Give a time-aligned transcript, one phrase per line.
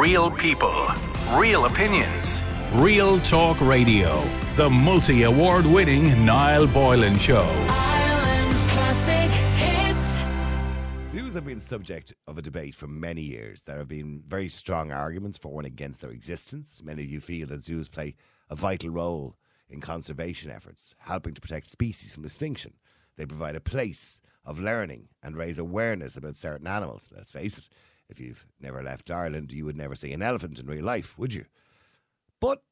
[0.00, 0.88] Real people,
[1.34, 2.42] real opinions.
[2.72, 4.24] Real Talk Radio.
[4.56, 7.46] The multi award winning Niall Boylan Show.
[7.68, 10.18] Ireland's classic hits.
[11.12, 13.62] Zoos have been subject of a debate for many years.
[13.62, 16.82] There have been very strong arguments for and against their existence.
[16.82, 18.16] Many of you feel that zoos play
[18.50, 19.36] a vital role
[19.68, 22.72] in conservation efforts, helping to protect species from extinction.
[23.16, 27.10] They provide a place of learning and raise awareness about certain animals.
[27.14, 27.68] Let's face it,
[28.08, 31.34] if you've never left Ireland, you would never see an elephant in real life, would
[31.34, 31.46] you?
[32.40, 32.62] But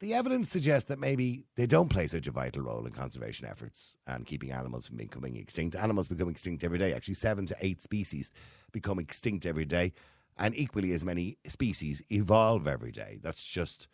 [0.00, 3.96] the evidence suggests that maybe they don't play such a vital role in conservation efforts
[4.06, 5.76] and keeping animals from becoming extinct.
[5.76, 6.92] Animals become extinct every day.
[6.92, 8.32] Actually, seven to eight species
[8.72, 9.92] become extinct every day,
[10.36, 13.18] and equally as many species evolve every day.
[13.22, 13.88] That's just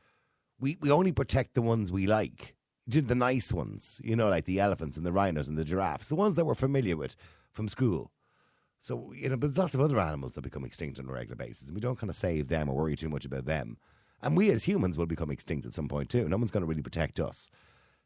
[0.58, 2.56] we, we only protect the ones we like.
[2.86, 6.16] The nice ones, you know, like the elephants and the rhinos and the giraffes, the
[6.16, 7.14] ones that we're familiar with
[7.52, 8.10] from school.
[8.80, 11.36] So, you know, but there's lots of other animals that become extinct on a regular
[11.36, 13.76] basis, and we don't kind of save them or worry too much about them.
[14.22, 16.28] And we as humans will become extinct at some point too.
[16.28, 17.50] No one's going to really protect us.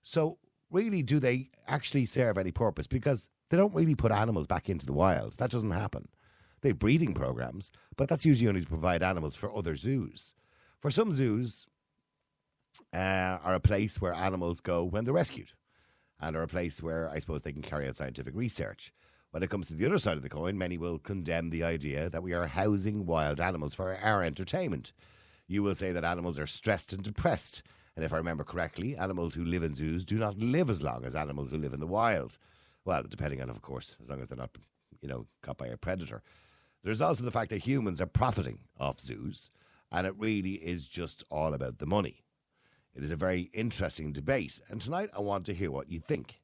[0.02, 0.38] So,
[0.70, 2.88] really, do they actually serve any purpose?
[2.88, 5.34] Because they don't really put animals back into the wild.
[5.38, 6.08] That doesn't happen.
[6.60, 10.34] They have breeding programs, but that's usually only to provide animals for other zoos.
[10.80, 11.66] For some zoos,
[12.92, 15.52] uh, are a place where animals go when they're rescued,
[16.20, 18.92] and are a place where I suppose they can carry out scientific research.
[19.34, 22.08] When it comes to the other side of the coin, many will condemn the idea
[22.08, 24.92] that we are housing wild animals for our entertainment.
[25.48, 27.64] You will say that animals are stressed and depressed.
[27.96, 31.04] And if I remember correctly, animals who live in zoos do not live as long
[31.04, 32.38] as animals who live in the wild.
[32.84, 34.56] Well, depending on, of course, as long as they're not,
[35.00, 36.22] you know, caught by a predator.
[36.84, 39.50] There's also the fact that humans are profiting off zoos,
[39.90, 42.22] and it really is just all about the money.
[42.94, 46.40] It is a very interesting debate, and tonight I want to hear what you think.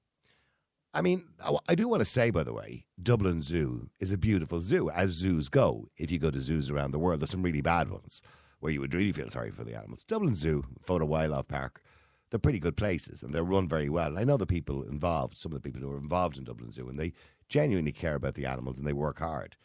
[0.93, 1.25] I mean,
[1.69, 5.11] I- do want to say, by the way, Dublin Zoo is a beautiful zoo, as
[5.11, 5.89] zoos go.
[5.97, 8.23] If you go to zoos around the world, there's some really bad ones
[8.59, 10.05] where you would really feel sorry for the animals.
[10.05, 11.83] Dublin Zoo, Fota Wildlife Park,
[12.31, 14.19] they're pretty good places and they're run very well.
[14.19, 16.89] I know the people involved, some of the people who are involved in Dublin Zoo,
[16.89, 17.13] and they
[17.49, 19.57] genuinely care about the animals and they work hard.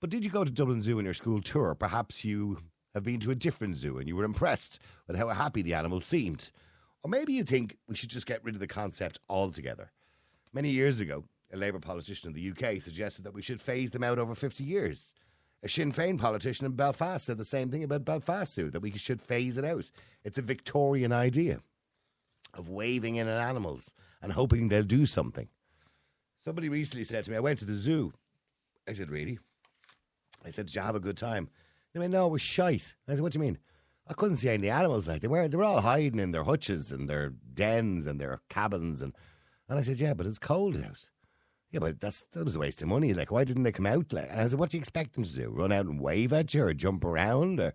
[0.00, 1.74] But did you go to Dublin Zoo in your school tour?
[1.74, 2.58] Perhaps you
[2.94, 6.04] have been to a different zoo and you were impressed with how happy the animals
[6.04, 6.50] seemed.
[7.02, 9.90] Or maybe you think we should just get rid of the concept altogether.
[10.52, 14.04] Many years ago, a Labour politician in the UK suggested that we should phase them
[14.04, 15.14] out over 50 years.
[15.62, 18.90] A Sinn Féin politician in Belfast said the same thing about Belfast Zoo, that we
[18.92, 19.90] should phase it out.
[20.24, 21.60] It's a Victorian idea
[22.54, 25.48] of waving in at animals and hoping they'll do something.
[26.36, 28.12] Somebody recently said to me, I went to the zoo.
[28.88, 29.38] I said, Really?
[30.44, 31.48] I said, Did you have a good time?
[31.92, 32.94] They went, No, it was shite.
[33.08, 33.58] I said, What do you mean?
[34.08, 35.46] I couldn't see any animals like they were.
[35.46, 39.14] They were all hiding in their hutches and their dens and their cabins and
[39.72, 41.10] and I said, Yeah, but it's cold out.
[41.70, 43.14] Yeah, but that's that was a waste of money.
[43.14, 44.12] Like, why didn't they come out?
[44.12, 45.48] Like, and I said, What do you expect them to do?
[45.48, 47.72] Run out and wave at you or jump around or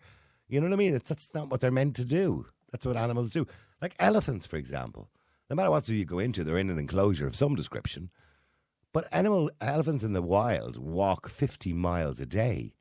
[0.47, 0.95] you know what I mean?
[0.95, 2.45] It's that's not what they're meant to do.
[2.71, 3.45] That's what animals do.
[3.81, 5.09] Like elephants, for example.
[5.49, 8.11] No matter what zoo you go into, they're in an enclosure of some description.
[8.93, 12.73] But animal elephants in the wild walk fifty miles a day.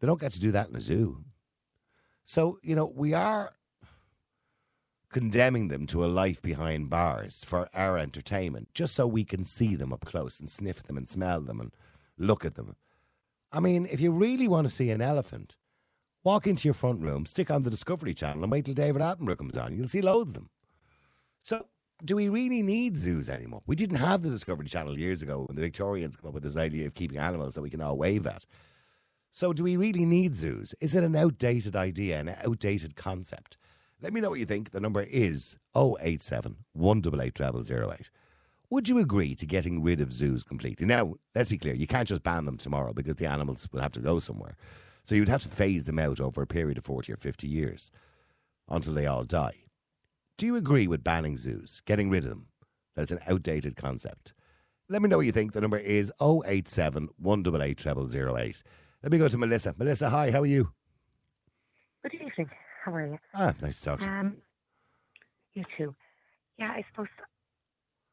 [0.00, 1.24] They don't get to do that in a zoo.
[2.24, 3.52] So, you know, we are
[5.10, 9.74] condemning them to a life behind bars for our entertainment, just so we can see
[9.74, 11.72] them up close and sniff them and smell them and
[12.16, 12.76] look at them.
[13.52, 15.56] I mean, if you really want to see an elephant,
[16.22, 19.38] walk into your front room, stick on the Discovery Channel, and wait till David Attenborough
[19.38, 19.76] comes on.
[19.76, 20.50] You'll see loads of them.
[21.42, 21.66] So,
[22.04, 23.62] do we really need zoos anymore?
[23.66, 26.56] We didn't have the Discovery Channel years ago when the Victorians came up with this
[26.56, 28.44] idea of keeping animals that we can all wave at.
[29.32, 30.74] So, do we really need zoos?
[30.80, 33.56] Is it an outdated idea, an outdated concept?
[34.02, 34.70] Let me know what you think.
[34.70, 38.10] The number is 087 188 0008.
[38.70, 40.86] Would you agree to getting rid of zoos completely?
[40.86, 43.92] Now, let's be clear, you can't just ban them tomorrow because the animals will have
[43.92, 44.56] to go somewhere.
[45.02, 47.90] So you'd have to phase them out over a period of 40 or 50 years
[48.68, 49.64] until they all die.
[50.38, 52.46] Do you agree with banning zoos, getting rid of them?
[52.94, 54.32] That's an outdated concept.
[54.88, 55.52] Let me know what you think.
[55.52, 58.62] The number is 087 188 0008.
[59.02, 59.74] Let me go to Melissa.
[59.76, 60.72] Melissa, hi, how are you?
[62.84, 63.18] How are you?
[63.34, 64.10] Ah, nice to talk to you.
[64.10, 64.36] Um,
[65.54, 65.94] you too.
[66.58, 67.08] Yeah, I suppose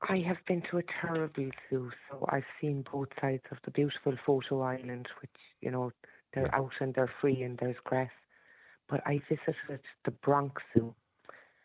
[0.02, 4.14] I have been to a terrible zoo, so I've seen both sides of the beautiful
[4.28, 5.32] Fota Island, which
[5.62, 5.92] you know
[6.34, 8.12] they're out and they're free and there's grass.
[8.90, 10.96] But I visited the Bronx Zoo.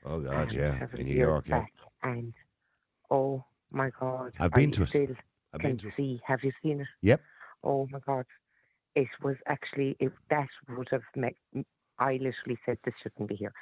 [0.04, 0.86] Oh, God, um, yeah.
[0.96, 1.64] In New York, yeah.
[2.02, 2.32] and
[3.10, 5.16] oh my God, I've been I to it.
[5.54, 5.94] I've been to it.
[5.96, 6.20] see.
[6.26, 6.88] Have you seen it?
[7.02, 7.20] Yep.
[7.62, 8.26] Oh my God,
[8.94, 11.34] it was actually it, that would have met.
[11.98, 13.52] I literally said this shouldn't be here,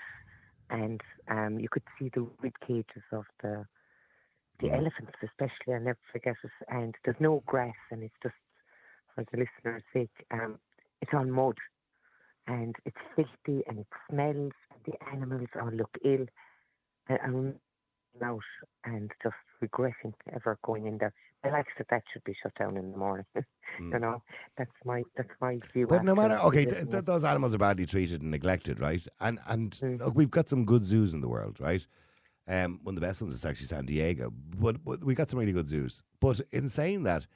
[0.71, 3.67] and um, you could see the rib cages of the
[4.61, 4.77] the Yeah.
[4.77, 5.75] elephants, especially.
[5.75, 6.51] I never forget it.
[6.69, 8.35] And there's no grass, and it's just
[9.15, 10.59] for the listener's sake, um,
[11.01, 11.57] it's on mud,
[12.47, 14.53] and it's filthy and it smells.
[14.73, 16.27] And the animals all look ill.
[17.09, 17.61] And I'm
[18.23, 18.43] out
[18.85, 21.15] and just regretting ever going in there.
[21.45, 23.25] I like that that should be shut down in the morning.
[23.81, 24.23] you know,
[24.59, 25.87] that's my that's my view.
[25.87, 25.89] Mm.
[25.89, 29.07] But no matter, okay, th- th- those animals are badly treated and neglected, right?
[29.21, 30.01] And and Mhm.
[30.01, 31.87] look, we've got some good zoos in the world, right?
[32.47, 35.39] Um, one of the best ones is actually San Diego, but, but we got some
[35.39, 36.03] really good zoos.
[36.21, 37.27] But in saying that,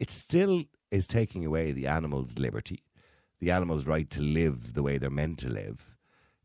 [0.00, 2.82] it still is taking away the animals' liberty,
[3.38, 5.91] the animals' right to live the way they're meant to live.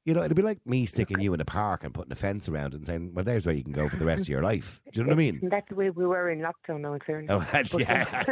[0.07, 2.47] You know, it'd be like me sticking you in a park and putting a fence
[2.47, 4.41] around it and saying, "Well, there's where you can go for the rest of your
[4.41, 5.35] life." Do you know what I mean?
[5.43, 7.29] Isn't the way we were in lockdown now in fairness?
[7.29, 8.23] Oh, that's, But, yeah.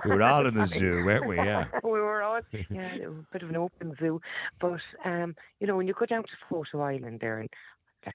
[0.06, 1.36] we were all in the zoo, weren't we?
[1.36, 1.66] Yeah.
[1.84, 2.40] we were all
[2.70, 4.22] yeah, a bit of an open zoo.
[4.58, 7.50] But um, you know, when you go down to Fota Island there and
[8.06, 8.14] like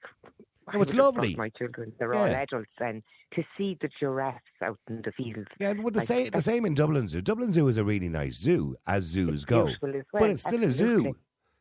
[0.66, 1.34] Oh, it's would have brought lovely.
[1.36, 3.02] My children, they're all adults, and
[3.34, 5.46] to see the giraffes out in the fields.
[5.60, 7.20] Yeah, well, the like, same the same in Dublin Zoo.
[7.20, 10.64] Dublin Zoo is a really nice zoo, as zoos go, as well, but it's still
[10.64, 11.14] a zoo.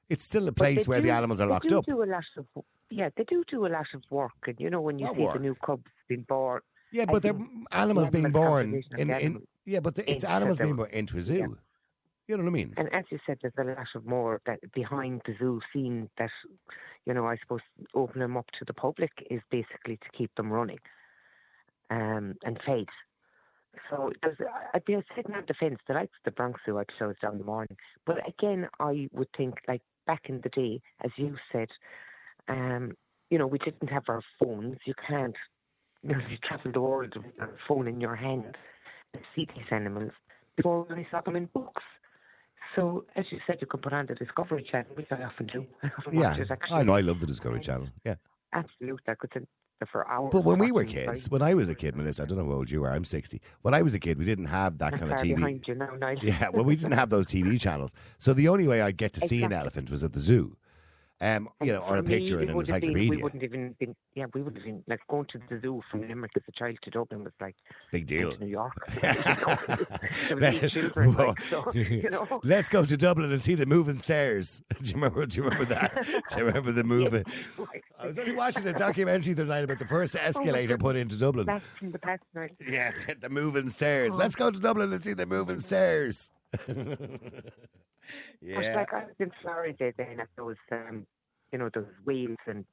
[0.10, 1.86] It's still a place where the animals are locked do up.
[1.86, 5.06] Do of, yeah, they do do a lot of work, and you know when you
[5.08, 5.34] What see work?
[5.34, 6.62] the new cubs being born,
[6.92, 7.38] Yeah, but they're
[7.72, 11.22] animals the being born in, in yeah, but the, it's animals being born into a
[11.22, 11.36] zoo.
[11.36, 11.48] yeah.
[12.28, 12.74] You know what I mean?
[12.78, 16.30] And as you said, there's a lot of more that behind the zoo scene that,
[17.06, 17.60] you know, I suppose
[17.94, 20.80] opening them up to the public is basically to keep them running
[21.90, 22.86] um, and fed.
[23.90, 24.38] So there's,
[24.74, 25.80] I'd be sitting on the fence.
[25.88, 27.76] The likes of the Bronx Zoo I'd close down in the morning.
[28.06, 31.68] But again, I would think like back in the day, as you said,
[32.48, 32.94] um,
[33.30, 34.78] you know, we didn't have our phones.
[34.86, 35.36] You can't,
[36.02, 38.56] you know, you travel the world with a phone in your hand
[39.14, 40.12] and see these animals
[40.56, 41.84] before we only saw them in books.
[42.76, 45.66] So, as you said, you could put on the Discovery Channel, which I often do.
[45.84, 46.78] I often Yeah, watch it actually.
[46.78, 46.94] I know.
[46.94, 47.90] I love the Discovery Channel.
[48.04, 48.16] Yeah,
[48.54, 49.48] Absolutely, I could
[49.86, 50.30] for hours.
[50.32, 52.52] but when we were kids, when I was a kid, Melissa, I don't know how
[52.54, 52.92] old you are.
[52.92, 53.42] I'm sixty.
[53.62, 55.38] When I was a kid, we didn't have that I'm kind of TV.
[55.76, 56.14] now.
[56.22, 59.22] Yeah, well, we didn't have those TV channels, so the only way I'd get to
[59.28, 60.58] see an elephant was at the zoo,
[61.24, 63.96] um, you know, or a picture it in an have been- we wouldn't even been,
[64.14, 66.78] yeah, we would have been like going to the zoo from Limerick as a child
[66.84, 67.56] to Dublin was like
[67.94, 68.38] Big deal.
[68.40, 68.74] New York.
[69.02, 72.42] there was eight children, like, so, you know.
[72.44, 74.62] Let's go to Dublin and see the moving stairs.
[74.82, 75.26] Do you remember?
[75.26, 76.06] Do you remember that?
[76.06, 77.24] Do you remember the moving?
[77.98, 81.16] I was only watching a documentary the other night about the first escalator put into
[81.16, 81.46] Dublin.
[81.46, 82.52] Back from the past night.
[82.68, 82.92] Yeah,
[83.22, 84.14] the, moving stairs.
[84.14, 84.18] Oh.
[84.18, 86.32] Let's go to Dublin and see the moving stairs.
[88.42, 88.62] Yeah.
[88.62, 88.76] yeah.
[88.76, 91.06] Like I was in Florida then at those, um,
[91.54, 92.66] you know, those whales and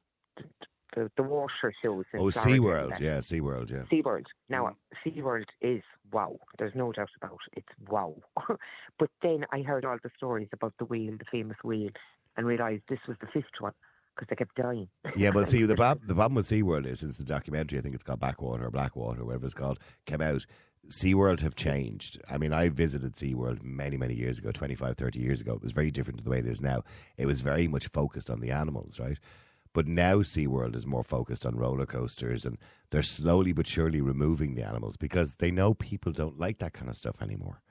[0.97, 2.05] the, the, water shows.
[2.13, 2.99] In Oh, SeaWorld.
[2.99, 3.71] Yeah, SeaWorld.
[3.71, 3.83] Yeah.
[3.93, 4.25] SeaWorld.
[4.49, 4.75] Now,
[5.07, 5.07] mm.
[5.07, 6.37] SeaWorld is wow.
[6.59, 7.59] There's no doubt about it.
[7.59, 8.17] It's wow.
[8.99, 11.91] but then I heard all the stories about the whale, the famous whale,
[12.37, 13.73] and realised this was the fifth one
[14.17, 14.89] because they kept dying.
[15.15, 17.95] Yeah, but see, the, prob- the problem with SeaWorld is since the documentary, I think
[17.95, 20.47] it's called Backwater or Blackwater, whatever it's called, came out,
[20.89, 22.21] SeaWorld have changed.
[22.29, 25.55] I mean, I visited SeaWorld many, many years ago, 25, 30 years ago.
[25.55, 26.83] It was very different to the way it is now.
[27.17, 29.19] It was very much focused on the animals, right?
[29.73, 32.59] But now SeaWorld is more focused on roller coasters and
[32.91, 36.89] they're slowly but surely removing the animals because they know people don't like that kind
[36.89, 37.63] of stuff anymore.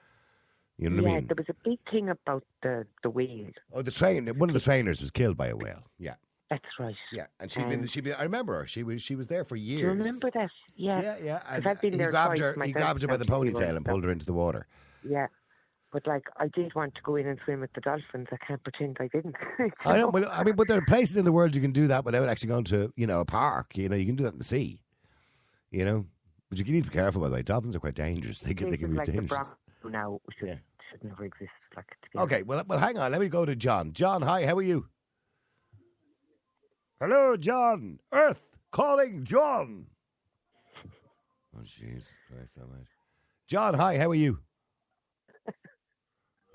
[0.77, 1.27] You know what yeah, I mean?
[1.27, 3.49] there was a big thing about the the whale.
[3.73, 4.27] Oh, the train.
[4.27, 5.83] One of the trainers was killed by a whale.
[5.97, 6.15] Yeah,
[6.49, 6.95] That's right.
[7.11, 7.81] yeah, and she'd been.
[7.81, 8.13] Um, She'd been.
[8.13, 8.65] I remember her.
[8.65, 9.01] She was.
[9.03, 9.81] She was there for years.
[9.81, 10.49] Do you remember that?
[10.75, 11.01] Yeah.
[11.01, 11.41] Yeah, yeah.
[11.49, 12.63] And I've been he there grabbed twice her.
[12.65, 14.65] He grabbed her by the ponytail and pulled her into the water.
[15.07, 15.27] Yeah.
[15.91, 18.27] But like, I did want to go in and swim with the dolphins.
[18.31, 19.35] I can't pretend I didn't.
[19.85, 20.11] I know.
[20.11, 22.29] But, I mean, but there are places in the world you can do that without
[22.29, 23.75] actually going to, you know, a park.
[23.75, 24.81] You know, you can do that in the sea.
[25.71, 26.05] You know,
[26.49, 27.21] but you need to be careful.
[27.21, 28.39] By the way, dolphins are quite dangerous.
[28.41, 28.69] They can.
[28.71, 29.53] They can be like dangerous.
[29.83, 30.55] Now should, Yeah.
[30.91, 31.51] should never exist.
[31.75, 31.85] Like.
[32.15, 32.41] Okay.
[32.43, 33.11] Well, well, hang on.
[33.11, 33.93] Let me go to John.
[33.93, 34.45] John, hi.
[34.45, 34.87] How are you?
[37.01, 37.99] Hello, John.
[38.11, 39.85] Earth calling John.
[41.55, 42.87] Oh, Jesus Christ Almighty.
[43.47, 43.97] John, hi.
[43.97, 44.39] How are you?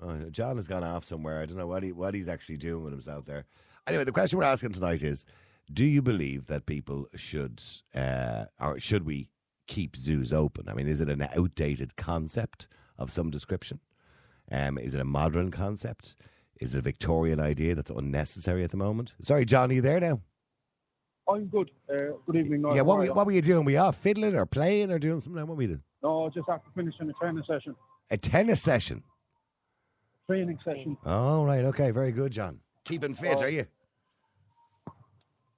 [0.01, 1.41] Oh, John has gone off somewhere.
[1.41, 3.45] I don't know what he what he's actually doing with himself there.
[3.87, 5.25] Anyway, the question we're asking tonight is:
[5.73, 7.63] Do you believe that people should,
[7.95, 9.29] uh, or should we
[9.67, 10.67] keep zoos open?
[10.67, 12.67] I mean, is it an outdated concept
[12.99, 13.79] of some description?
[14.51, 16.17] Um, is it a modern concept?
[16.59, 19.15] Is it a Victorian idea that's unnecessary at the moment?
[19.21, 20.19] Sorry, John, are you there now?
[21.27, 21.71] I'm good.
[21.89, 22.63] Uh, good evening.
[22.73, 22.81] Yeah.
[22.81, 23.65] What were, what were you doing?
[23.65, 25.45] Were you off fiddling or playing or doing something?
[25.47, 25.83] What were you doing?
[26.03, 27.75] No, just after finishing a training session.
[28.11, 29.03] A tennis session.
[30.27, 30.97] Training session.
[31.05, 31.65] Oh, right.
[31.65, 31.91] Okay.
[31.91, 32.59] Very good, John.
[32.83, 33.41] Keeping fit, Oh.
[33.41, 33.65] are you?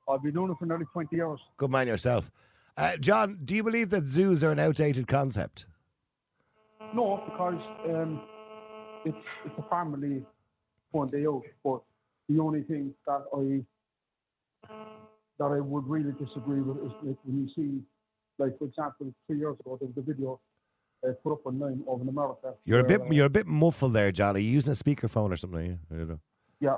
[0.09, 1.39] I've been doing it for nearly 20 years.
[1.57, 2.31] Good man yourself.
[2.77, 5.65] Uh, John, do you believe that zoos are an outdated concept?
[6.93, 8.21] No, because um,
[9.03, 10.23] it's it's a family
[10.93, 11.43] fun day out.
[11.63, 11.81] But
[12.29, 13.65] the only thing that I
[15.39, 17.81] that I would really disagree with is like when you see,
[18.37, 20.39] like for example, three years ago there was a video
[21.07, 22.53] uh, put up online of in America.
[22.65, 24.35] You're a bit uh, you're a bit muffled there, John.
[24.35, 25.79] Are you using a speakerphone or something?
[25.91, 26.19] I don't know.
[26.59, 26.77] Yeah,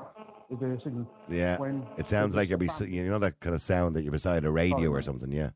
[0.49, 1.05] basically.
[1.29, 1.57] Yeah.
[1.57, 4.43] When It sounds like you're beside, you know that kind of sound that you're beside
[4.43, 5.31] a radio or something.
[5.31, 5.51] Yeah.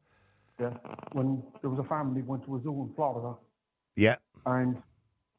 [0.59, 0.69] Yeah,
[1.13, 3.35] when there was a family went to a zoo in Florida,
[3.95, 4.17] Yeah.
[4.45, 4.77] and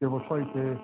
[0.00, 0.78] they were trying to,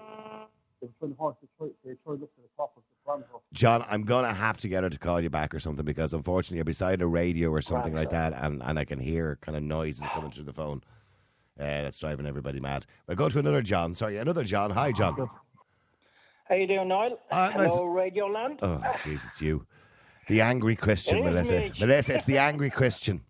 [0.81, 3.41] they were trying hard to try, they tried up to the top of the parameter.
[3.53, 6.57] John, I'm gonna have to get her to call you back or something because unfortunately
[6.59, 9.63] you're beside a radio or something like that, and, and I can hear kind of
[9.63, 10.83] noises coming through the phone.
[11.59, 12.87] Uh, that's driving everybody mad.
[13.07, 13.95] We'll go to another John.
[13.95, 14.71] Sorry, another John.
[14.71, 15.29] Hi, John.
[16.49, 17.19] How you doing, Niall?
[17.31, 17.71] Ah, nice.
[17.91, 18.59] Radio Land.
[18.63, 19.67] Oh, jeez, it's you,
[20.29, 21.53] the angry Christian, It is Melissa.
[21.61, 21.73] me.
[21.79, 23.21] Melissa, it's the angry Christian.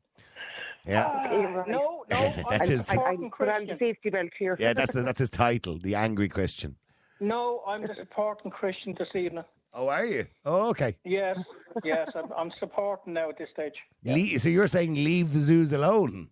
[0.86, 1.68] Yeah, Okay, right.
[1.68, 4.56] No, no, That's I'm his- the I, I supporting put on the safety belt here.
[4.58, 6.76] yeah, that's the, that's his title, the angry Christian.
[7.20, 9.44] No, I'm the supporting Christian this evening.
[9.72, 10.26] Oh, are you?
[10.44, 10.96] Oh, okay.
[11.04, 11.36] Yes,
[11.84, 13.74] yes, I'm, I'm supporting now at this stage.
[14.04, 16.30] Le- so you're saying leave the zoos alone?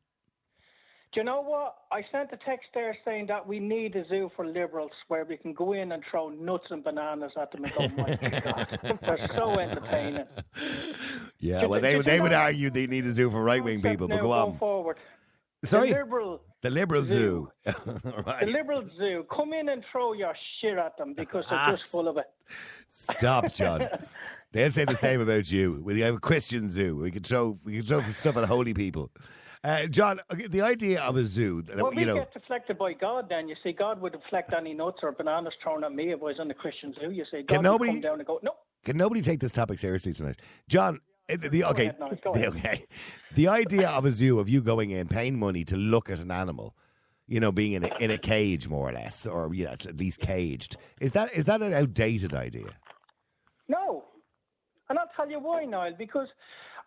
[1.12, 1.75] Do you know what?
[1.90, 5.37] I sent a text there saying that we need a zoo for liberals where we
[5.38, 9.28] can go in and throw nuts and bananas at them and go, my God, they're
[9.37, 10.26] so entertaining.
[11.40, 13.62] Yeah, Did well, they- they they they would argue they need a zoo for right
[13.62, 14.59] wing people, but go going on.
[14.59, 14.97] forward.
[15.65, 17.50] Sorry, The liberal, the Liberal Zoo.
[17.67, 17.73] Zoo.
[18.27, 18.41] right.
[18.41, 21.85] the liberal zoo, come in and throw your shit at them because they're Ah, just
[21.91, 22.27] full of it.
[22.88, 23.88] Stop, John.
[24.53, 25.83] They'll say the same about you.
[25.85, 26.97] We have a Christian zoo.
[26.97, 29.11] We can throw we can throw stuff at holy people.
[29.65, 33.29] Uh, John, the idea of a zoo, Well, we you know, get deflected by God
[33.29, 33.49] then.
[33.49, 36.37] You see, God would deflect any nuts or bananas thrown at me if I was
[36.41, 37.11] in a Christian zoo.
[37.11, 38.53] You see, God Can would nobody- come down and go, no.
[38.85, 40.41] can nobody take this topic seriously tonight?
[40.69, 42.87] John, Uh, the, the- okay, ahead, Niall, go the, okay,
[43.35, 46.30] the idea of a zoo of you going in, paying money to look at an
[46.30, 46.75] animal,
[47.26, 49.99] you know, being in a, in a cage more or less, or you know, at
[49.99, 52.70] least caged, is that is that an outdated idea?
[53.68, 54.04] No.
[54.88, 56.28] And I'll tell you why, Niall, because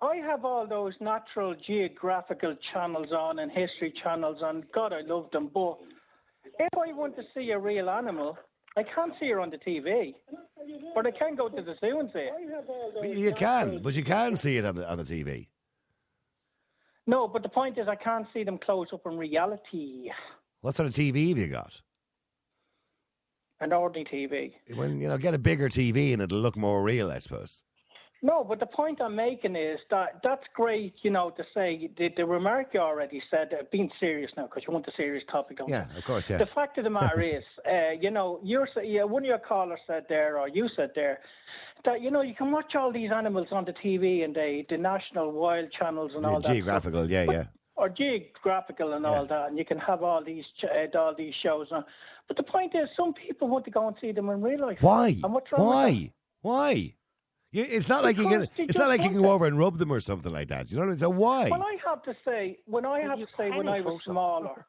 [0.01, 4.63] I have all those natural geographical channels on and history channels on.
[4.73, 5.51] God, I love them.
[5.53, 5.77] But
[6.59, 8.35] if I want to see a real animal,
[8.77, 10.15] I can't see her on the TV.
[10.95, 13.17] But I can go to the zoo and see it.
[13.17, 15.47] You can, but you can see it on the on the TV.
[17.07, 20.09] No, but the point is, I can't see them close up in reality.
[20.61, 21.81] What sort of TV have you got?
[23.59, 24.05] An ordinary
[24.69, 24.75] TV.
[24.77, 27.63] When you know, get a bigger TV and it'll look more real, I suppose.
[28.23, 32.09] No, but the point I'm making is that that's great, you know, to say the,
[32.15, 35.59] the remark you already said, uh, being serious now, because you want the serious topic
[35.59, 36.37] on Yeah, of course, yeah.
[36.37, 39.79] The fact of the matter is, uh, you know, you're, yeah, one of your callers
[39.87, 41.19] said there, or you said there,
[41.83, 44.77] that, you know, you can watch all these animals on the TV and the, the
[44.77, 46.43] national wild channels and all that.
[46.43, 46.53] stuff.
[46.53, 47.43] Geographical, yeah, yeah.
[47.75, 51.33] Or geographical and all that, and you can have all these ch- uh, all these
[51.41, 51.67] shows.
[51.71, 51.83] On.
[52.27, 54.77] But the point is, some people want to go and see them in real life.
[54.81, 55.15] Why?
[55.23, 56.51] And what's wrong with that?
[56.51, 56.69] Why?
[56.69, 56.93] Why?
[57.51, 58.47] You, it's not like you can.
[58.57, 60.71] It's not like you can go over and rub them or something like that.
[60.71, 60.99] You know what I mean?
[60.99, 61.49] So why?
[61.49, 64.65] Well, I have to say, when I have you to say, when I was smaller,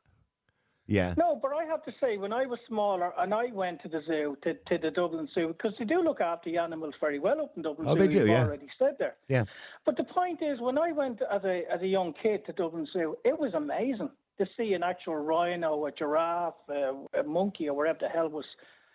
[0.89, 1.15] yeah.
[1.17, 4.03] no, but I have to say, when I was smaller and I went to the
[4.05, 7.41] zoo, to, to the Dublin Zoo, because they do look after the animals very well
[7.41, 8.01] up in Dublin Oh, Zoo.
[8.01, 8.45] they do, you've yeah.
[8.45, 9.15] already said there.
[9.29, 9.45] Yeah.
[9.87, 12.89] But the point is, when I went as a as a young kid to Dublin
[12.93, 17.77] Zoo, it was amazing to see an actual rhino, a giraffe, a, a monkey, or
[17.77, 18.45] whatever the hell was.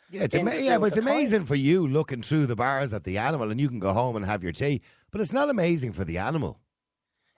[0.09, 3.17] Yeah, it's ama- yeah, but it's amazing for you looking through the bars at the
[3.17, 4.81] animal and you can go home and have your tea.
[5.11, 6.59] But it's not amazing for the animal.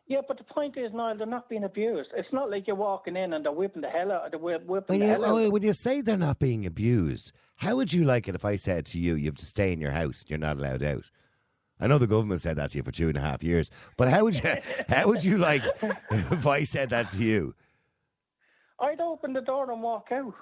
[0.07, 2.09] Yeah, but the point is, Niall, they're not being abused.
[2.15, 4.31] It's not like you're walking in and they're whipping the hell out.
[4.31, 5.41] They're whip- whipping When the you, hell out.
[5.41, 8.55] oh, when you say they're not being abused, how would you like it if I
[8.55, 11.11] said to you, you have to stay in your house, you're not allowed out?
[11.79, 14.09] I know the government said that to you for two and a half years, but
[14.09, 14.55] how would you,
[14.89, 15.63] how would you like
[16.11, 17.53] if I said that to you?
[18.79, 20.33] I'd open the door and walk out.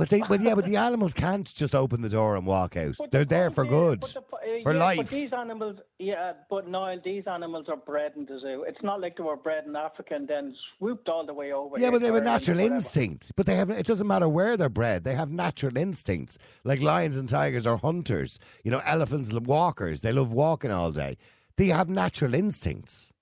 [0.00, 2.94] But they, but yeah, but the animals can't just open the door and walk out.
[2.98, 4.96] But They're the there for good, but the uh, for yeah, life.
[4.96, 8.64] But these animals, yeah, but Niall, these animals are bred in the zoo.
[8.66, 11.78] It's not like they were bred in Africa and then swooped all the way over.
[11.78, 13.32] Yeah, but they have a natural instinct.
[13.36, 13.68] But they have.
[13.68, 15.04] It doesn't matter where they're bred.
[15.04, 16.38] They have natural instincts.
[16.64, 18.40] Like lions and tigers are hunters.
[18.64, 20.00] You know, elephants are walkers.
[20.00, 21.18] They love walking all day.
[21.56, 23.12] They have natural instincts.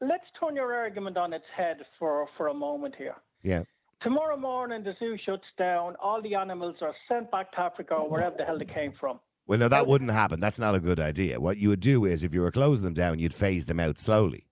[0.00, 3.14] Let's turn your argument on its head for for a moment here.
[3.42, 3.62] Yeah.
[4.02, 5.94] Tomorrow morning, the zoo shuts down.
[6.02, 9.20] All the animals are sent back to Africa or wherever the hell they came from.
[9.46, 10.40] Well, no, that wouldn't happen.
[10.40, 11.38] That's not a good idea.
[11.40, 13.98] What you would do is, if you were closing them down, you'd phase them out
[13.98, 14.46] slowly.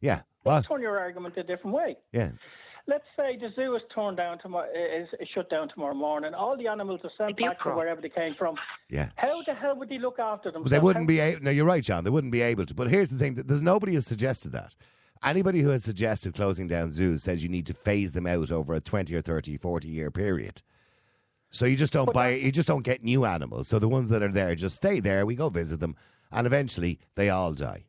[0.00, 0.22] Yeah.
[0.44, 1.96] Well, Let's turn your argument a different way.
[2.12, 2.30] yeah.
[2.86, 6.32] Let's say the zoo is torn down tomorrow, is, is shut down tomorrow morning.
[6.32, 8.54] All the animals are sent back to wherever they came from.
[8.88, 9.10] Yeah.
[9.16, 10.62] How the hell would they look after them?
[10.62, 11.42] But they wouldn't be able.
[11.44, 12.02] No, you're right, John.
[12.04, 12.74] They wouldn't be able to.
[12.74, 14.74] But here's the thing: that there's nobody has suggested that.
[15.24, 18.74] Anybody who has suggested closing down zoos says you need to phase them out over
[18.74, 20.62] a 20 or 30, 40 year period.
[21.50, 23.68] So you just don't But buy, you just don't get new animals.
[23.68, 25.24] So the ones that are there just stay there.
[25.24, 25.96] We go visit them,
[26.30, 27.84] and eventually they all die.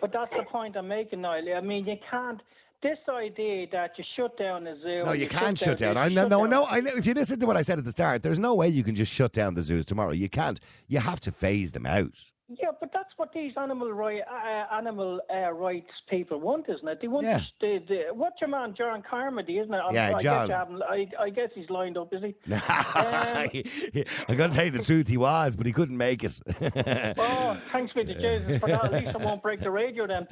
[0.00, 1.56] But that's the point I'm making, Niall.
[1.56, 2.40] I mean, you can't.
[2.82, 5.04] this idea that you shut down a zoo.
[5.04, 5.94] No, and you can't shut down.
[5.94, 6.66] this, I you no, shut no, down- no.
[6.66, 6.90] I know.
[6.96, 8.94] If you listen to what I said at the start, there's no way you can
[8.96, 10.12] just shut down the zoos tomorrow.
[10.12, 10.58] You can't.
[10.88, 12.31] You have to phase them out.
[12.48, 16.98] Yeah, but that's what these animal right, uh, animal uh, rights people want, isn't it?
[17.00, 17.40] They want Yeah.
[17.60, 19.78] the, the, what's your man, John Carmody, isn't it?
[19.78, 20.48] I'm- Yeah, I John.
[20.48, 22.34] Guess I, I guess he's lined up, is he?
[22.52, 25.08] I'm going to tell you the truth.
[25.08, 26.38] He was, but he couldn't make it.
[27.18, 28.84] Oh, thanks be to Jesus for that.
[28.86, 30.26] At least I won't break the radio then.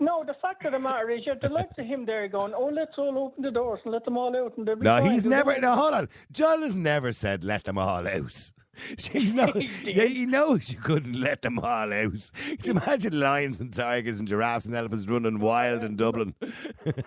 [0.00, 2.66] No, the fact of the matter is, you're the likes of him there going, oh,
[2.72, 4.56] let's all open the doors and let them all out.
[4.56, 5.54] And no, he's never.
[5.54, 6.08] be No, fine." hold on.
[6.32, 8.52] John has never said let them all out.
[9.12, 12.12] He's no, He yeah, he knows you couldn't let them all out.
[12.12, 16.34] Just imagine lions and tigers and giraffes and elephants running wild in Dublin.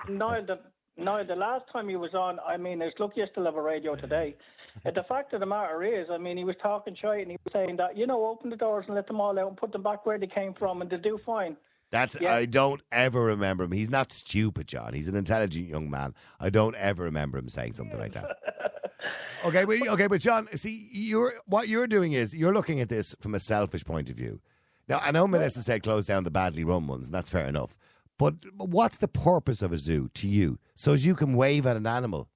[0.09, 0.59] No, the,
[0.97, 3.61] no, the last time he was on, I mean, it's lucky I still have a
[3.61, 4.35] radio today.
[4.83, 7.53] The fact of the matter is, I mean, he was talking shit and he was
[7.53, 9.83] saying that, you know, open the doors and let them all out and put them
[9.83, 11.55] back where they came from and they'll do fine.
[11.91, 12.35] That's Yeah.
[12.35, 13.71] I don't ever remember him.
[13.71, 14.93] He's not stupid, John.
[14.93, 16.13] He's an intelligent young man.
[16.39, 18.37] I don't ever remember him saying something like that.
[19.45, 23.15] Okay, but okay, but John, see, you're what you're doing is you're looking at this
[23.21, 24.41] from a selfish point of view.
[24.87, 27.77] Now, I know Melissa said close down the badly run ones, and that's fair enough.
[28.17, 30.57] But what's the purpose of a zoo to you?
[30.73, 32.27] So as you can wave at an animal.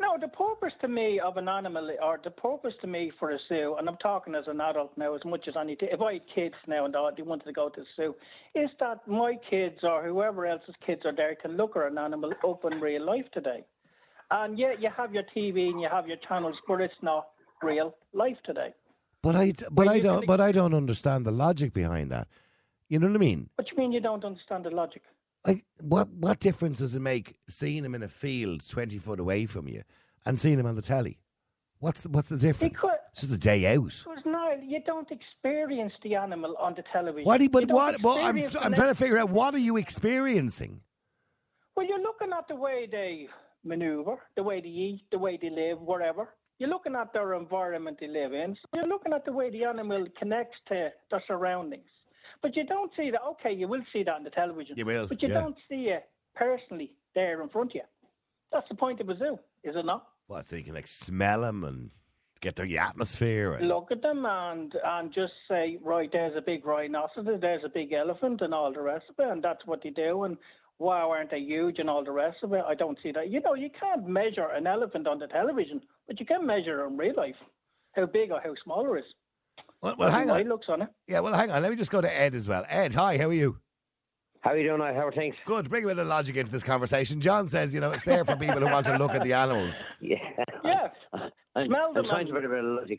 [0.00, 3.38] No, the purpose to me of an animal, or the purpose to me for a
[3.48, 6.00] zoo, and I'm talking as an adult now as much as I need to, if
[6.00, 8.14] I had kids now and they wanted to go to the zoo,
[8.54, 12.32] is that my kids or whoever else's kids are there can look at an animal
[12.44, 13.62] up in real life today.
[14.30, 17.28] And yet you have your TV and you have your channels, but it's not
[17.62, 18.72] real life today.
[19.22, 22.28] But I, but I don't, but I don't understand the logic behind that.
[22.88, 23.50] You know what I mean?
[23.56, 25.02] What do you mean you don't understand the logic?
[25.46, 29.46] Like, what what difference does it make seeing him in a field twenty foot away
[29.46, 29.82] from you
[30.26, 31.18] and seeing him on the telly?
[31.78, 32.72] What's the, what's the difference?
[32.74, 33.84] Because- it's just a day out.
[34.04, 37.24] Because now you don't experience the animal on the television.
[37.24, 37.38] What?
[37.38, 38.02] do you- You But don't what?
[38.02, 40.82] Well, I'm I'm trying to figure out what are you experiencing?
[41.76, 43.28] Well, you're looking at the way they
[43.64, 46.30] maneuver, the way they eat, the way they live, whatever.
[46.58, 48.54] You're looking at their environment they live in.
[48.54, 51.88] So you're looking at the way the animal connects to their surroundings.
[52.42, 53.20] But you don't see that.
[53.32, 54.74] Okay, you will see that on the television.
[54.76, 55.40] You will, But you yeah.
[55.40, 57.82] don't see it personally there in front of you.
[58.52, 60.06] That's the point of a zoo, is it not?
[60.28, 61.90] Well, So you can like smell them and
[62.40, 63.52] get the atmosphere.
[63.54, 67.68] And, Look at them and and just say, right, there's a big rhinoceros, there's a
[67.68, 70.24] big elephant, and all the rest of it, and that's what they do.
[70.24, 70.36] And
[70.80, 72.64] wow, aren't they huge and all the rest of it?
[72.66, 73.30] I don't see that.
[73.30, 76.96] You know, you can't measure an elephant on the television, but you can measure in
[76.96, 77.36] real life
[77.92, 79.04] how big or how small it is.
[79.82, 80.42] well, well, hang on.
[80.48, 80.88] looks on it.
[81.06, 81.62] Yeah, well, hang on.
[81.62, 82.64] Let me just go to Ed as well.
[82.68, 83.18] Ed, hi.
[83.18, 83.58] How are you?
[84.40, 84.80] How are you doing?
[84.80, 85.34] How are things?
[85.44, 85.68] Good.
[85.68, 87.20] Bring a bit of logic into this conversation.
[87.20, 89.84] John says, you know, it's there for people who want to look at the animals.
[90.00, 90.16] Yeah.
[90.64, 90.88] Yeah.
[91.56, 92.98] I'm, Smell I'm trying to and- put a bit of logic.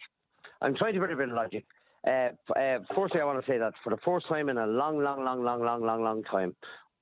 [0.61, 1.65] I'm trying to put a bit of logic.
[2.05, 4.99] Uh, uh, firstly, I want to say that for the first time in a long,
[5.03, 6.55] long, long, long, long, long, long time,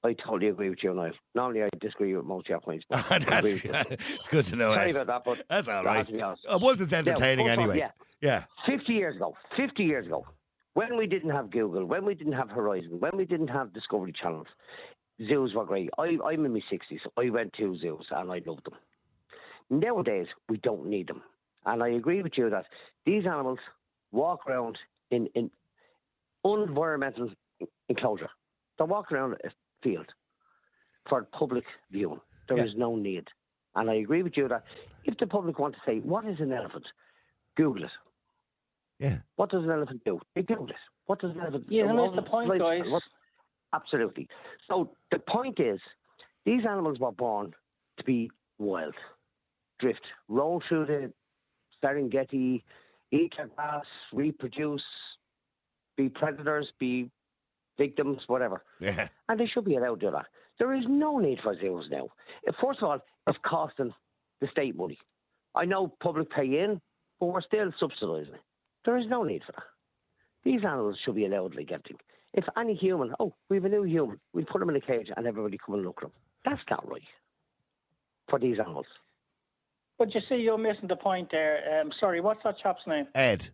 [0.03, 1.11] I totally agree with you, Niall.
[1.35, 2.85] Normally, I disagree with most of your points.
[2.89, 4.73] But That's, it's good to know.
[4.73, 5.97] Sorry about that, but That's all right.
[5.97, 6.45] has to be honest.
[6.47, 7.77] Uh, once it's entertaining off, anyway.
[7.79, 7.91] yeah.
[8.21, 8.43] yeah.
[8.65, 10.25] 50 years ago, 50 years ago,
[10.73, 14.13] when we didn't have Google, when we didn't have Horizon, when we didn't have Discovery
[14.21, 14.47] channels,
[15.27, 15.89] zoos were great.
[15.97, 16.99] I, I'm in my 60s.
[17.17, 18.75] I went to zoos and I loved them.
[19.69, 21.21] Nowadays, we don't need them.
[21.65, 22.65] And I agree with you that
[23.05, 23.59] these animals
[24.11, 24.77] walk around
[25.11, 25.51] in, in
[26.45, 27.29] environmental
[27.89, 28.29] enclosure.
[28.77, 29.35] They're walking around
[29.83, 30.07] field
[31.07, 32.21] for public viewing.
[32.47, 32.79] There is Yeah.
[32.79, 33.27] no need.
[33.75, 34.63] And I agree with you that
[35.05, 36.85] if the public want to say, what is an elephant?
[37.55, 37.91] Google it.
[38.99, 39.19] Yeah.
[39.35, 40.19] What does an elephant do?
[40.35, 40.75] They Google it.
[41.05, 41.75] What does an elephant do?
[41.75, 42.87] Yeah, and that's the point, life- guys.
[42.89, 43.03] what-
[43.71, 44.27] Absolutely.
[44.67, 45.79] So the point is,
[46.43, 47.53] these animals were born
[47.97, 48.95] to be wild,
[49.77, 51.13] drift, roll through the
[51.81, 52.63] Serengeti,
[53.11, 54.83] eat their grass, reproduce,
[55.95, 57.11] be predators, be
[57.79, 58.63] victims, whatever.
[58.79, 59.07] Yeah.
[59.27, 60.27] And they should be allowed to do that.
[60.59, 62.09] There is no need for zoos now.
[62.61, 63.93] First of all, it's costing
[64.41, 64.99] the state money.
[65.55, 66.79] I know public pay in,
[67.19, 68.41] but we're still subsidising it.
[68.85, 69.63] There is no need for that.
[70.43, 71.97] These animals should be allowed like everything.
[72.33, 75.07] If any human, oh, we have a new human, we put them in a cage
[75.15, 76.11] and everybody come and look at them.
[76.45, 77.01] That's not right
[78.29, 78.85] for these animals.
[79.97, 81.81] But you see, you're missing the point there.
[81.81, 83.07] Um, sorry, what's that chap's name?
[83.15, 83.49] Ed.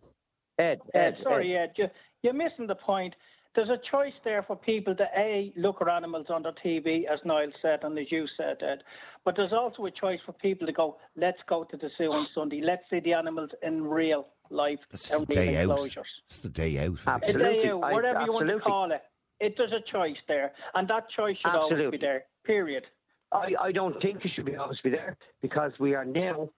[0.58, 1.62] Ed, Uh, Ed, sorry, Ed.
[1.62, 1.70] Ed.
[1.76, 1.86] You,
[2.22, 3.14] you're missing the point.
[3.56, 7.18] There's a choice there for people to A, look at animals on their TV, as
[7.24, 8.82] Niall said, and as you said, Ed.
[9.24, 12.26] But there's also a choice for people to go, let's go to the zoo on
[12.34, 12.60] Sunday.
[12.62, 15.70] Let's see the animals in real life It's just a and day out.
[15.70, 16.06] enclosures.
[16.20, 16.98] It's just a day out.
[17.06, 17.42] A Absolutely.
[17.62, 19.02] day out, I- whatever you want to call it.
[19.40, 22.24] It there's a choice there, and that choice should always be there.
[22.44, 22.84] Period.
[23.32, 26.48] I, I don't think it should be always be there because we are now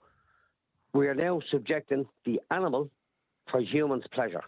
[0.93, 2.89] we are now subjecting the animal
[3.51, 4.43] for humans' pleasure,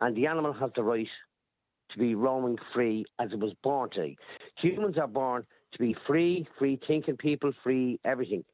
[0.00, 1.06] and the animal has the right
[1.92, 4.14] to be roaming free as it was born to.
[4.62, 8.44] Humans are born to be free, free thinking people, free everything.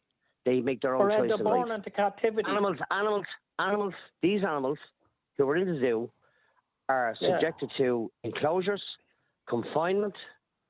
[0.45, 1.79] They make their own Or choice they're born life.
[1.79, 2.49] into captivity.
[2.49, 3.27] Animals, animals,
[3.59, 3.95] animals.
[4.23, 4.79] These animals
[5.37, 6.11] who are in the zoo
[6.89, 7.33] are Yeah.
[7.33, 8.83] subjected to enclosures,
[9.47, 10.15] confinement,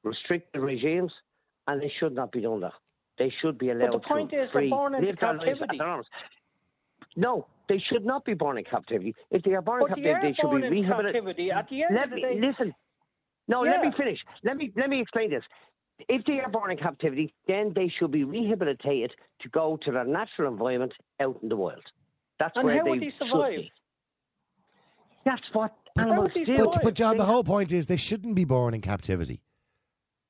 [0.03, 1.13] restricted regimes,
[1.67, 2.73] and they should not be done that.
[3.19, 5.43] They should be allowed the point to is they're free, born into live their lives
[5.43, 5.79] as captivity.
[7.17, 9.15] No, they should not be born in captivity.
[9.31, 11.53] If they are born in But they are captivity, they should be rehabilitated.
[11.53, 12.75] At the end Let of the me day, listen.
[13.49, 14.19] No, let me finish.
[14.45, 15.43] Let me let me explain this.
[16.09, 20.05] If they are born in captivity, then they should be rehabilitated to go to their
[20.05, 21.83] natural environment out in the wild.
[22.39, 23.61] That's And where how they would they survive?
[25.25, 26.57] That's what How animals would do.
[26.57, 29.41] But, but John, the whole point is they shouldn't be born in captivity.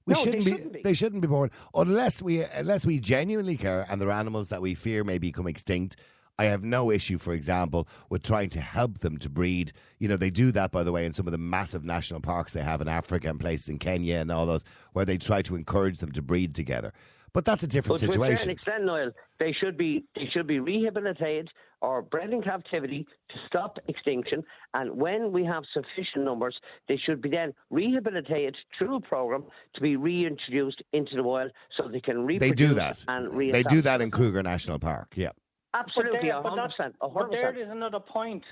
[0.07, 0.83] We No, they shouldn't, be, shouldn't be.
[0.83, 4.63] They shouldn't be born unless we unless we genuinely care, and there are animals that
[4.63, 5.97] we fear may become extinct.
[6.39, 9.73] I have no issue, for example, with trying to help them to breed.
[9.99, 12.53] You know, they do that, by the way, in some of the massive national parks
[12.53, 15.55] they have in Africa and places in Kenya and all those, where they try to
[15.57, 16.93] encourage them to breed together.
[17.33, 18.51] But that's a different But to a certain situation.
[18.51, 21.51] extent, Niall, they should be they should be rehabilitated
[21.83, 24.43] or bred in captivity to stop extinction.
[24.73, 26.57] And when we have sufficient numbers,
[26.89, 29.45] they should be then rehabilitated through a program
[29.75, 32.59] to be reintroduced into the wild so they can reproduce.
[32.59, 33.05] They do that.
[33.09, 35.13] and They do that in Kruger National Park.
[35.15, 35.31] Yeah.
[35.79, 37.67] Absolutely, but there, a but hundred that's- percent, a But hundred there percent.
[37.69, 38.45] is another point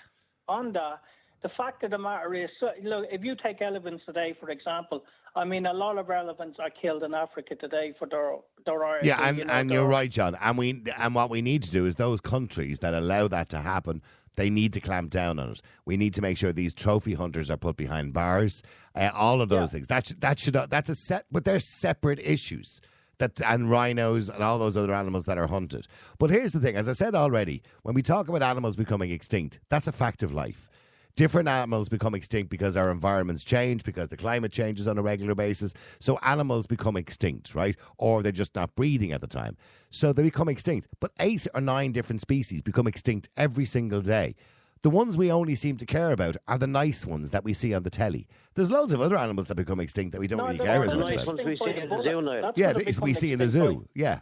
[0.48, 1.00] on that.
[1.42, 5.04] The fact of the matter is, so, look, if you take elephants today, for example,
[5.36, 9.18] I mean, a lot of elephants are killed in Africa today for their their Yeah,
[9.28, 10.36] and, you know, and their- you're right, John.
[10.40, 13.58] And we and what we need to do is those countries that allow that to
[13.58, 14.00] happen,
[14.36, 15.60] they need to clamp down on it.
[15.84, 18.62] We need to make sure these trophy hunters are put behind bars.
[18.94, 19.86] Uh, all of those things.
[19.88, 22.80] That should, that should that's a set, but they're separate issues.
[23.18, 25.86] That and rhinos and all those other animals that are hunted.
[26.18, 29.60] But here's the thing: as I said already, when we talk about animals becoming extinct,
[29.68, 30.68] that's a fact of life.
[31.16, 35.36] Different animals become extinct because our environments change, because the climate changes on a regular
[35.36, 35.72] basis.
[36.00, 37.76] So animals become extinct, right?
[37.98, 39.56] Or they're just not breathing at the time.
[39.90, 40.88] So they become extinct.
[40.98, 44.34] But eight or nine different species become extinct every single day.
[44.84, 47.72] The ones we only seem to care about are the nice ones that we see
[47.72, 48.26] on the telly.
[48.54, 50.94] There's loads of other animals that become extinct that we don't No, really care as
[50.94, 51.42] much nice about.
[51.42, 52.40] we see in the zoo now.
[52.42, 53.88] That's Yeah, what we see in the extinct zoo.
[53.94, 54.20] Yeah.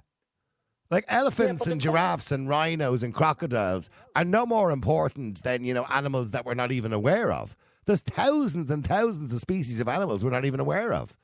[0.88, 5.42] Like elephants but and the point- giraffes and rhinos and crocodiles are no more important
[5.42, 7.57] than, you know, animals that we're not even aware of.
[7.87, 11.16] There's thousands and thousands of species of animals we're not even aware of.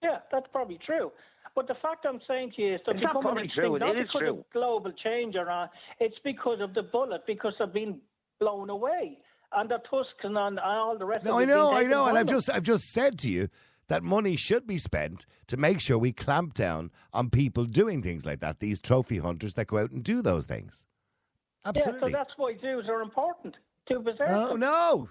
[0.00, 1.10] Yeah, that's probably true.
[1.56, 3.96] But the fact I'm saying to you is they're It's not probably true, it not
[3.98, 4.38] is because true.
[4.38, 5.66] of global change or uh,
[5.98, 8.00] it's because of the bullet, because they've been
[8.42, 9.18] blown away.
[9.54, 12.16] And their tusks and, and all the rest No, of I know, I know, and
[12.16, 12.36] I've them.
[12.36, 13.48] just I've just said to you
[13.88, 18.24] that money should be spent to make sure we clamp down on people doing things
[18.24, 18.60] like that.
[18.60, 20.86] These trophy hunters that go out and do those things.
[21.74, 23.56] Yeah, so that's why zoos are important
[23.88, 24.60] to preserve No, them.
[24.60, 25.08] no,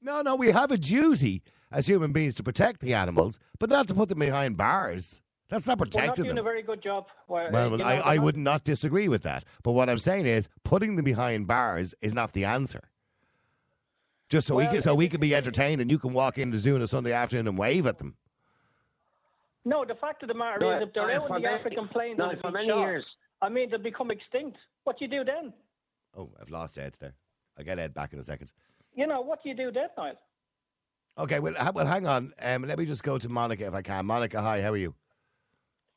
[0.00, 0.34] no, no.
[0.36, 4.08] We have a duty as human beings to protect the animals, but not to put
[4.08, 5.20] them behind bars.
[5.50, 6.38] That's not We're not doing them.
[6.38, 7.06] a very good job.
[7.26, 9.44] Where, Well, uh, I, I would not disagree with that.
[9.64, 12.88] But what I'm saying is, putting them behind bars is not the answer.
[14.28, 16.60] Just so we can, so we can be entertained, and you can walk into the
[16.60, 18.14] zoo on a Sunday afternoon and wave at them.
[19.64, 22.16] No, the fact of the matter No, is, if they're out in the African plains
[22.16, 23.04] no, for many shot, years.
[23.42, 24.56] I mean, they'll become extinct.
[24.84, 25.52] What do you do then?
[26.16, 27.14] Oh, I've lost Ed there.
[27.58, 28.52] I'll get Ed back in a second.
[28.94, 30.14] You know, what do you do then, Niall?
[31.18, 32.32] Okay, well, well, hang on.
[32.40, 34.06] Um, let me just go to Monica if I can.
[34.06, 34.62] Monica, hi.
[34.62, 34.94] How are you?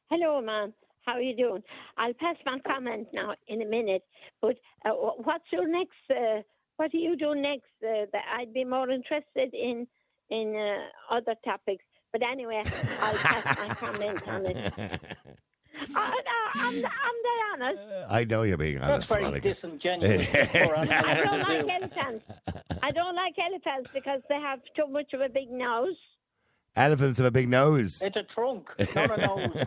[0.09, 0.73] Hello, ma'am.
[1.05, 1.63] How are you doing?
[1.97, 4.03] I'll pass my comment now in a minute.
[4.41, 5.97] But uh, what's your next?
[6.09, 6.41] Uh,
[6.77, 7.71] what do you do next?
[7.83, 9.87] Uh, that I'd be more interested in
[10.29, 11.83] in uh, other topics.
[12.11, 12.63] But anyway,
[13.01, 14.73] I'll pass my comment on it.
[15.95, 17.81] I, I, I'm, I'm the honest.
[18.09, 19.53] I know you're being That's honest, very Monica.
[19.55, 20.27] disingenuous.
[20.27, 22.25] Poor I don't like elephants.
[22.81, 25.97] I don't like elephants because they have too much of a big nose.
[26.75, 28.01] Elephants have a big nose.
[28.01, 29.49] It's a trunk, not a nose.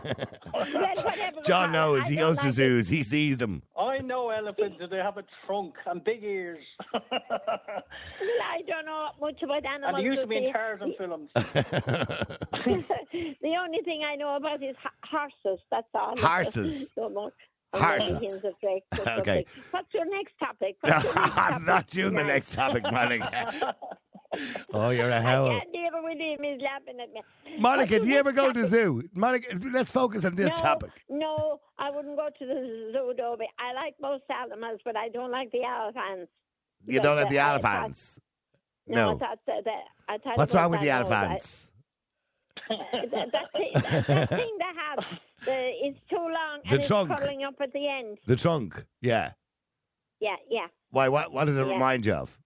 [0.53, 2.07] Well, whatever the John knows.
[2.07, 2.53] He don't goes to like it.
[2.53, 2.89] zoos.
[2.89, 3.61] He sees them.
[3.77, 6.63] I know elephants, they have a trunk and big ears.
[6.93, 9.93] I don't know much about animals.
[9.95, 10.51] and they used to be in see.
[10.51, 11.29] Tarzan films.
[11.35, 12.37] the
[13.59, 14.89] only thing I know about is ho-
[15.43, 15.61] horses.
[15.71, 16.15] That's all.
[16.17, 16.91] Horses.
[16.95, 17.33] so much.
[17.73, 18.41] Horses.
[19.07, 19.45] Okay.
[19.71, 20.77] What's your next topic?
[20.83, 23.75] Your next I'm not doing the next topic, Monica.
[24.73, 25.49] Oh, you're a hell.
[25.49, 26.37] can't deal with him.
[26.43, 27.21] He's laughing at me.
[27.59, 28.69] Monica, do you ever next go to topic?
[28.71, 29.03] zoo?
[29.13, 30.89] Monica, let's focus on this no, topic.
[31.09, 33.35] No, I wouldn't go to the zoo, though.
[33.37, 36.31] but I like most animals, but I don't like the elephants.
[36.85, 38.19] You don't have the I thought- elephants.
[38.89, 39.15] No, No.
[39.15, 41.11] I thought that, that, I thought What's wrong with the that nose.
[41.11, 41.71] Elephants?
[42.69, 45.05] that, that, thing, that, that thing they have,
[45.45, 47.11] the, it's too long The and trunk.
[47.11, 48.17] it's curling up at the end.
[48.25, 48.85] The trunk.
[49.01, 49.31] Yeah.
[50.19, 50.67] Yeah, yeah.
[50.89, 51.09] Why?
[51.09, 51.31] What?
[51.33, 51.73] What does it Yeah.
[51.73, 52.37] remind you of?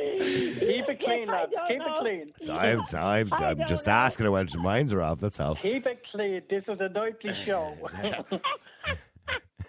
[0.00, 1.48] Keep it clean, I lad.
[1.68, 1.84] Keep know.
[1.84, 2.26] it clean.
[2.40, 3.92] So I'm, so I'm, I I'm don't just know.
[3.92, 5.20] asking her whether her minds are off.
[5.20, 5.56] That's all.
[5.56, 6.42] Keep it clean.
[6.48, 7.76] This is a nightly show.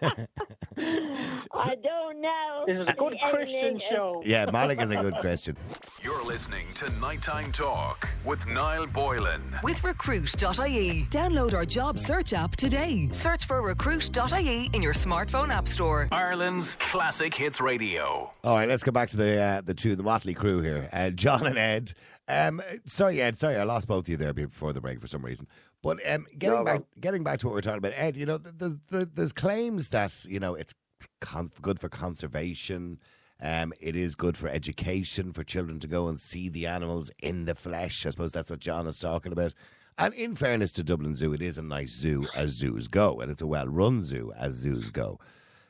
[0.77, 2.63] I don't know.
[2.65, 4.21] this is a good And Christian show.
[4.31, 5.57] Yeah, Monica's a good Christian.
[6.03, 9.41] You're listening to Nighttime Talk with Niall Boylan.
[9.63, 11.05] With Recruit.ie.
[11.09, 13.09] Download our job search app today.
[13.11, 16.07] Search for Recruit.ie in your smartphone app store.
[16.11, 18.31] Ireland's classic hits radio.
[18.43, 20.89] All right, let's go back to the uh, the two, the Motley crew here.
[20.91, 21.93] Uh, John and Ed.
[22.27, 23.35] Um, sorry, Ed.
[23.35, 25.47] Sorry, I lost both of you there before the break for some reason.
[25.83, 26.85] But um, getting No, back, no.
[26.99, 28.15] getting back to what we we're talking about, Ed.
[28.17, 30.73] You know, th- th- th- there's claims that you know it's
[31.21, 32.99] con- good for conservation.
[33.41, 37.45] Um, it is good for education for children to go and see the animals in
[37.45, 38.05] the flesh.
[38.05, 39.53] I suppose that's what John is talking about.
[39.97, 43.31] And in fairness to Dublin Zoo, it is a nice zoo as zoos go, and
[43.31, 45.19] it's a well-run zoo as zoos go.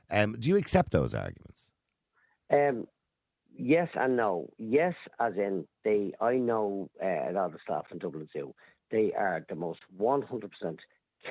[0.09, 1.71] Um, do you accept those arguments?
[2.51, 2.87] Um,
[3.57, 4.49] yes and no.
[4.57, 6.11] Yes, as in they.
[6.19, 8.53] I know uh, a lot of staff in Dublin Zoo.
[8.91, 10.79] They are the most one hundred percent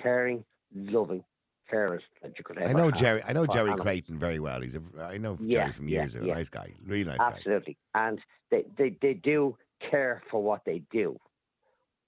[0.02, 0.44] caring,
[0.74, 1.24] loving
[1.72, 3.22] carers that you could ever I know have Gerry.
[3.26, 3.82] I know Gerry animals.
[3.82, 4.60] Creighton very well.
[4.60, 4.82] He's a.
[5.00, 6.26] I know Yeah, Gerry from yeah, years ago.
[6.26, 6.34] yeah.
[6.34, 7.32] Nice guy, really nice guy.
[7.36, 8.20] Absolutely, and
[8.50, 9.56] they, they they do
[9.90, 11.18] care for what they do.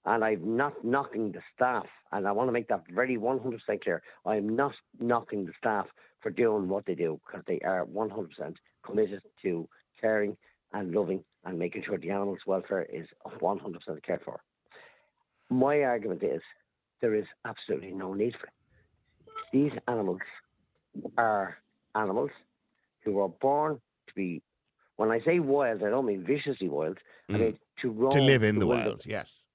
[0.05, 4.01] And I'm not knocking the staff, and I want to make that very 100% clear.
[4.25, 5.85] I'm not knocking the staff
[6.19, 9.69] for doing what they do because they are 100% committed to
[10.01, 10.35] caring
[10.73, 13.07] and loving and making sure the animals' welfare is
[13.41, 14.41] 100% cared for.
[15.53, 16.41] My argument is
[17.01, 18.53] there is absolutely no need for it.
[19.51, 20.21] These animals
[21.15, 21.57] are
[21.93, 22.31] animals
[23.03, 24.41] who are born to be,
[24.95, 26.97] when I say wild, I don't mean viciously wild,
[27.29, 27.39] I Mm.
[27.39, 29.45] mean to roam to live in the wilderness wild, yes.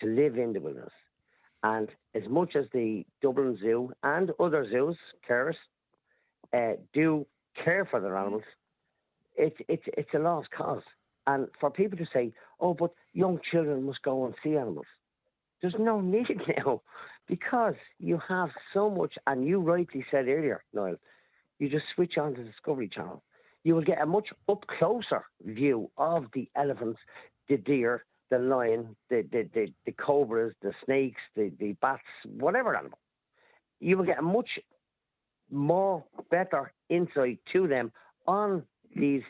[0.00, 0.92] to live in the wilderness.
[1.62, 5.56] And as much as the Dublin Zoo and other zoos, carers,
[6.52, 7.26] uh, do
[7.64, 8.44] care for their animals,
[9.36, 10.84] it's it's it's a lost cause.
[11.26, 14.86] And for people to say, "Oh, but young children must go and see animals,"
[15.60, 16.82] there's no need now,
[17.26, 19.14] because you have so much.
[19.26, 20.96] And you rightly said earlier, Niall,
[21.58, 23.22] you just switch on the Discovery Channel,
[23.64, 27.00] you will get a much up closer view of the elephants,
[27.48, 32.02] the deer, the lion, the, the, the, the cobras, the snakes, the, the bats,
[32.38, 32.98] whatever animal.
[33.80, 34.50] You will get a much
[35.50, 37.90] more better insight to them
[38.26, 38.62] on
[38.94, 39.22] these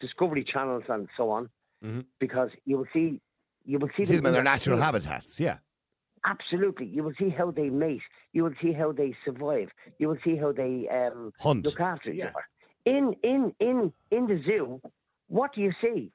[0.00, 1.48] discovery channels and so on,
[1.84, 2.04] Mhm.
[2.20, 3.20] because you will see
[3.64, 5.38] you will see, See them in their natural habitats.
[5.40, 5.58] Yeah.
[6.24, 8.00] Absolutely, you will see how they mate.
[8.32, 9.70] You will see how they survive.
[9.98, 11.64] You will see how they um, Hunt.
[11.64, 12.28] look after each Yeah.
[12.30, 12.46] other.
[12.84, 14.80] In in in in the zoo,
[15.28, 16.12] what do you see?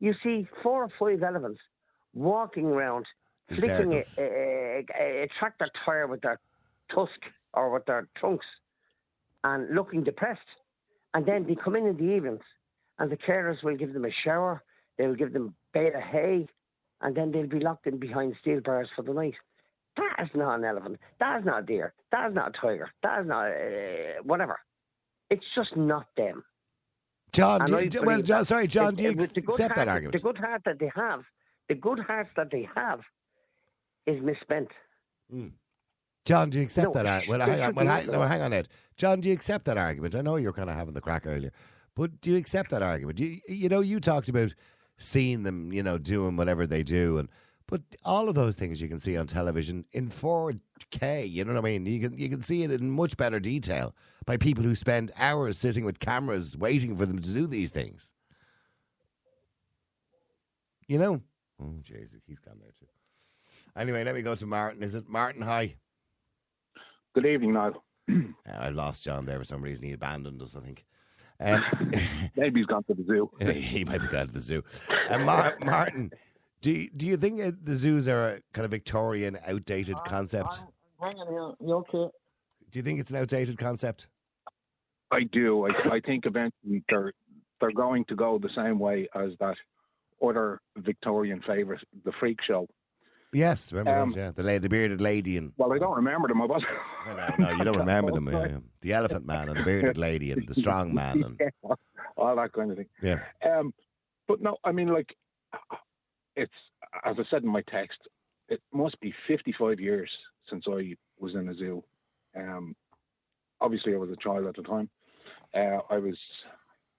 [0.00, 1.60] You see four or five elephants
[2.14, 3.06] walking around,
[3.48, 6.40] In flicking a, a, a, a tractor tire with their
[6.94, 7.20] tusk
[7.54, 8.46] or with their trunks,
[9.44, 10.40] and looking depressed.
[11.14, 12.42] And then they come in in the evenings,
[12.98, 14.62] and the carers will give them a shower.
[14.98, 16.46] They'll give them a bed of hay,
[17.00, 19.34] and then they'll be locked in behind steel bars for the night.
[19.96, 20.98] That is not an elephant.
[21.20, 21.92] That is not a deer.
[22.12, 22.90] That is not a tiger.
[23.02, 24.58] That is not uh, whatever.
[25.30, 26.44] It's just not them.
[27.32, 29.74] John, do you, well, John, sorry, John, it- do you it was ex- the accept
[29.74, 30.14] that argument?
[30.14, 31.20] The good heart that they have,
[31.68, 33.00] the good heart that they have,
[34.06, 34.68] is misspent.
[36.24, 37.38] John, do you accept No, that argument?
[37.40, 38.68] Well, hang on, well, hang, no- hang on, Ed.
[38.96, 40.14] John, do you accept that argument?
[40.14, 41.52] I know you're kind of having the crack earlier,
[41.94, 43.20] but do you accept that argument?
[43.20, 44.54] You, you know, you talked about
[44.98, 47.28] seeing them, you know, doing whatever they do, and
[47.66, 51.30] but all of those things you can see on television in 4K.
[51.30, 51.86] You know what I mean?
[51.86, 53.94] You can you can see it in much better detail
[54.26, 58.12] by people who spend hours sitting with cameras waiting for them to do these things.
[60.86, 61.20] You know?
[61.62, 62.86] Oh, Jesus, he's gone there too.
[63.76, 64.82] Anyway, let me go to Martin.
[64.82, 65.42] Is it Martin?
[65.42, 65.76] Hi.
[67.14, 67.84] Good evening, Niall.
[68.48, 69.84] Uh, I lost John there for some reason.
[69.84, 70.86] He abandoned us, I think.
[71.40, 71.64] Um,
[72.36, 73.30] Maybe he's gone to the zoo.
[73.52, 74.62] he might be gone to the zoo.
[75.08, 76.12] Uh, Mar- Martin,
[76.60, 80.62] do you, do you think uh, the zoos are a kind of Victorian, outdated concept?
[81.00, 81.68] Hang on here.
[81.68, 82.12] You okay?
[82.70, 84.08] Do you think it's an outdated concept?
[85.10, 85.66] I do.
[85.66, 87.12] I, I think eventually they're
[87.60, 89.56] they're going to go the same way as that
[90.24, 92.68] other Victorian favourite, the Freak Show.
[93.32, 94.30] Yes, remember Um, those, yeah.
[94.30, 96.40] The, la- the bearded lady and Well, I don't remember them.
[96.40, 96.62] I was.
[97.06, 98.26] no, no, you don't remember them.
[98.28, 98.58] Yeah, yeah.
[98.80, 101.74] The elephant man and the bearded lady and the strong man and Yeah,
[102.16, 102.86] all that kind of thing.
[103.02, 103.20] yeah.
[103.44, 103.74] Um,
[104.26, 105.14] but no, I mean, like,
[106.36, 106.52] it's
[107.04, 107.98] as I said in my text,
[108.48, 110.10] it must be 55 years
[110.48, 111.84] since I was in a zoo.
[112.36, 112.74] Um,
[113.60, 114.88] obviously, I was a child at the time.
[115.54, 116.16] Uh, I was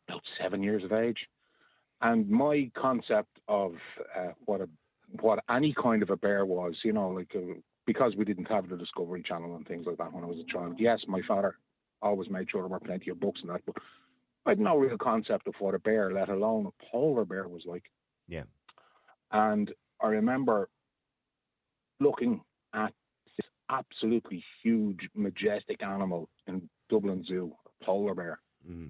[0.08, 1.18] about seven years of age,
[2.02, 3.74] and my concept of
[4.18, 4.70] uh, what a
[5.22, 8.70] what any kind of a bear was, you know, like uh, because we didn't have
[8.70, 10.76] the Discovery Channel and things like that when I was a child.
[10.80, 11.56] Yes, my father
[12.02, 13.76] always made sure there were plenty of books and that, but
[14.46, 17.64] I had no real concept of what a bear, let alone a polar bear, was
[17.66, 17.84] like.
[18.28, 18.44] Yeah.
[19.32, 20.70] And I remember
[22.00, 22.42] looking
[22.74, 22.94] at
[23.38, 28.90] this absolutely huge, majestic animal in Dublin Zoo, a polar bear, Mm.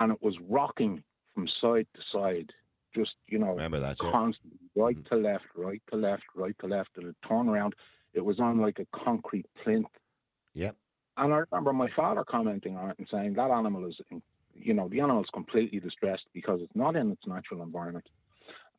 [0.00, 1.02] and it was rocking
[1.34, 2.52] from side to side,
[2.94, 4.10] just you know, Remember that, yeah.
[4.10, 5.14] constantly, right mm-hmm.
[5.14, 7.74] to left, right to left, right to left, and it turn around.
[8.14, 9.86] It was on like a concrete plinth.
[10.54, 10.76] Yep.
[11.16, 14.22] And I remember my father commenting on it and saying that animal is, in-
[14.54, 18.06] you know, the animal is completely distressed because it's not in its natural environment.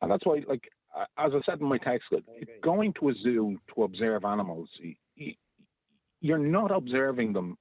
[0.01, 0.69] And that's why, like,
[1.17, 2.07] as I said in my text,
[2.61, 5.35] going to a zoo to observe animals, y- y-
[6.21, 7.57] you're not observing them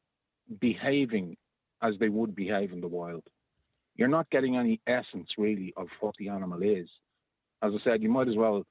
[0.61, 1.37] behaving
[1.82, 3.22] as they would behave in the wild.
[3.98, 6.88] You're not getting any essence really of what the animal is.
[7.62, 8.62] As I said, you might as well,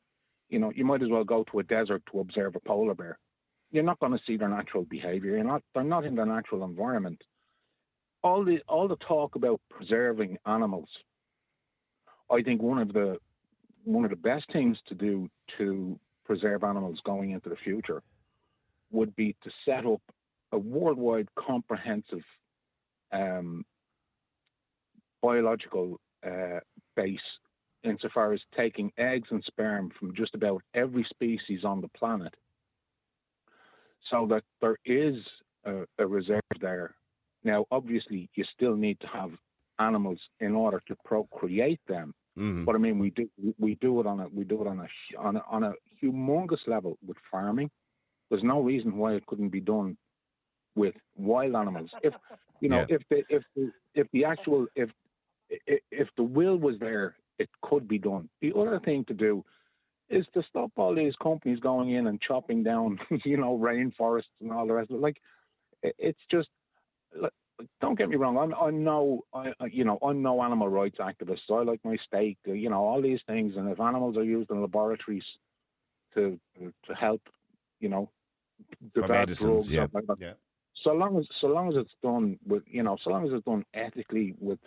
[0.49, 3.19] you know, you might as well go to a desert to observe a polar bear.
[3.69, 5.31] You're not going to see their natural behavior.
[5.35, 5.61] You're not.
[5.75, 7.21] They're not in their natural environment.
[8.23, 10.87] All the all the talk about preserving animals.
[12.31, 13.17] I think one of the
[13.83, 18.01] one of the best things to do to preserve animals going into the future
[18.91, 20.01] would be to set up
[20.53, 22.23] a worldwide comprehensive
[23.11, 23.65] um,
[25.31, 25.87] biological
[26.31, 26.59] uh,
[26.95, 27.27] base
[27.91, 32.33] insofar as taking eggs and sperm from just about every species on the planet
[34.11, 35.15] so that there is
[35.71, 36.95] a, a reserve there.
[37.43, 39.31] Now, obviously, you still need to have
[39.89, 42.07] animals in order to procreate them.
[42.37, 42.65] Mhm.
[42.65, 43.25] But I mean, we do
[43.65, 44.89] we do it on a we do it on a
[45.27, 47.69] on a, on a humongous level with farming.
[48.29, 49.89] There's no reason why it couldn't be done
[50.81, 50.95] with
[51.31, 51.89] wild animals.
[52.07, 52.13] If
[52.61, 52.95] you know, Yeah.
[52.95, 53.65] if the if the
[53.99, 54.89] if the actual if
[55.49, 58.29] if the will was there, it could be done.
[58.41, 59.43] The other thing to do
[60.09, 64.51] is to stop all these companies going in and chopping down, you know, rainforests and
[64.51, 65.01] all the rest of it.
[65.01, 65.17] Like,
[65.83, 66.49] it's just.
[67.81, 68.37] Don't get me wrong.
[68.37, 71.39] I'm, I'm no, I, you know, I'm no animal rights activist.
[71.49, 73.55] I like my steak, uh, you know, all these things.
[73.57, 75.23] And if animals are used in laboratories
[76.13, 76.39] to
[76.85, 77.21] to help,
[77.79, 78.11] you know,
[78.93, 79.87] develop medicines, drugs, yeah.
[79.93, 80.33] like Yeah.
[80.83, 83.45] so long as so long as it's done with you know so long as it's
[83.45, 84.59] done ethically with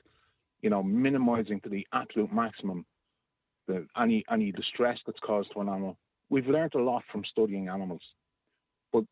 [0.63, 2.85] you know minimizing to the absolute maximum
[3.69, 5.97] the any any distress that's caused to an animal
[6.29, 8.03] we've learned a lot from studying animals
[8.93, 9.05] but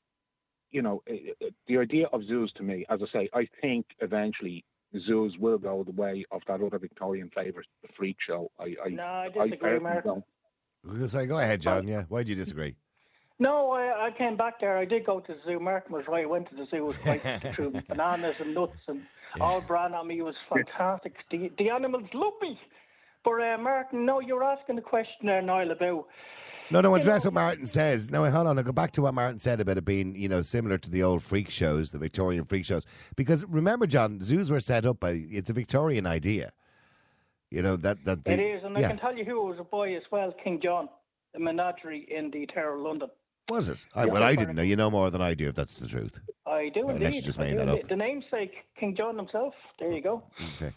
[0.71, 3.87] you know i i the idea of zoos to me as i say i think
[4.01, 4.65] eventually
[5.07, 8.89] zoos will go the way of that other victorian favourite the freak show i i
[8.89, 10.05] No, I disagree, personally Mark.
[10.05, 10.25] don't.
[11.11, 11.87] Sorry, go ahead, John.
[11.89, 12.05] Yeah.
[12.09, 12.77] Why do you disagree?
[13.41, 14.79] No, I, I came back there.
[14.79, 15.61] I did go to the zoo.
[15.61, 16.23] Martin was right.
[16.23, 16.77] I went to the zoo.
[16.77, 17.21] It was quite
[17.55, 19.03] through bananas and nuts and
[19.41, 20.21] all brand on me.
[20.23, 21.15] Was fantastic.
[21.31, 22.59] The, the animals love me.
[23.25, 26.07] But uh, Martin, no, you're asking the question there, Niall, about
[26.71, 28.11] No, no, address what Martin says.
[28.11, 28.59] No, hold on.
[28.59, 31.03] I'll go back to what Martin said about it being, you know, similar to the
[31.03, 32.87] old freak shows, the Victorian freak shows.
[33.17, 36.53] Because remember, John, zoos were set up by, it's a Victorian idea.
[37.51, 38.63] You know, that, that the, it is.
[38.65, 40.89] And I can tell you who was a boy as well, King John,
[41.33, 43.09] the menagerie in the Tower of London.
[43.49, 43.85] Was it?
[43.95, 44.13] I, Yeah.
[44.13, 44.63] well, I didn't know.
[44.63, 46.21] You know more than I do, if that's the truth.
[46.47, 47.25] I do uh, Unless you indeed.
[47.25, 47.83] just I made that indeed.
[47.85, 47.89] up.
[47.89, 49.55] The namesake, King John himself.
[49.79, 50.23] There you go.
[50.57, 50.73] Okay.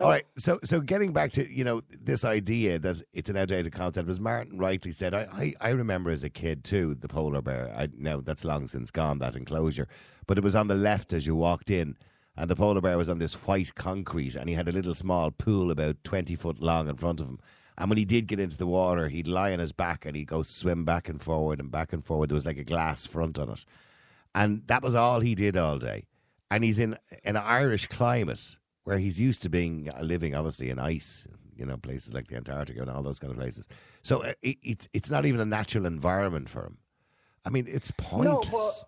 [0.00, 0.24] All right.
[0.38, 4.18] So, so getting back to you know this idea that it's an outdated concept, as
[4.18, 7.72] Martin rightly said, I, I, I remember as a kid too the polar bear.
[7.76, 9.88] I now that's long since gone that enclosure,
[10.26, 11.96] but it was on the left as you walked in,
[12.34, 15.30] and the polar bear was on this white concrete, and he had a little small
[15.30, 17.38] pool about twenty foot long in front of him.
[17.80, 20.26] And when he did get into the water, he'd lie on his back and he'd
[20.26, 22.28] go swim back and forward and back and forward.
[22.28, 23.64] There was like a glass front on it,
[24.34, 26.04] and that was all he did all day.
[26.50, 30.78] And he's in an Irish climate where he's used to being uh, living, obviously, in
[30.78, 33.66] ice, you know, places like the Antarctica and all those kind of places.
[34.02, 36.76] So uh, it, it's it's not even a natural environment for him.
[37.46, 38.50] I mean, it's pointless.
[38.50, 38.84] No,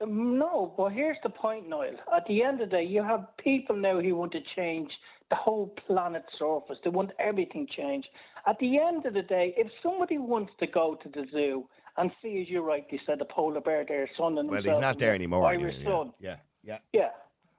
[0.00, 1.94] but um, no, but here's the point, Niall.
[2.12, 4.90] At the end of the day, you have people now who want to change
[5.32, 6.76] the whole planet's surface.
[6.84, 8.08] They want everything changed.
[8.46, 11.66] At the end of the day, if somebody wants to go to the zoo
[11.96, 15.14] and see, as you rightly said, a polar bear there sunning well, he's not there
[15.14, 15.46] anymore.
[15.46, 16.12] Irish yeah, sun.
[16.20, 16.78] yeah, yeah.
[16.92, 17.08] Yeah.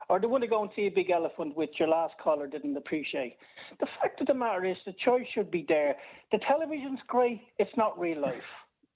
[0.08, 2.78] Or they want to go and see a big elephant which your last caller didn't
[2.78, 3.38] appreciate.
[3.80, 5.96] The fact of the matter is the choice should be there.
[6.32, 8.52] The television's great, it's not real life.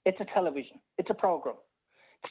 [0.06, 0.78] It's a television.
[0.98, 1.56] It's a program.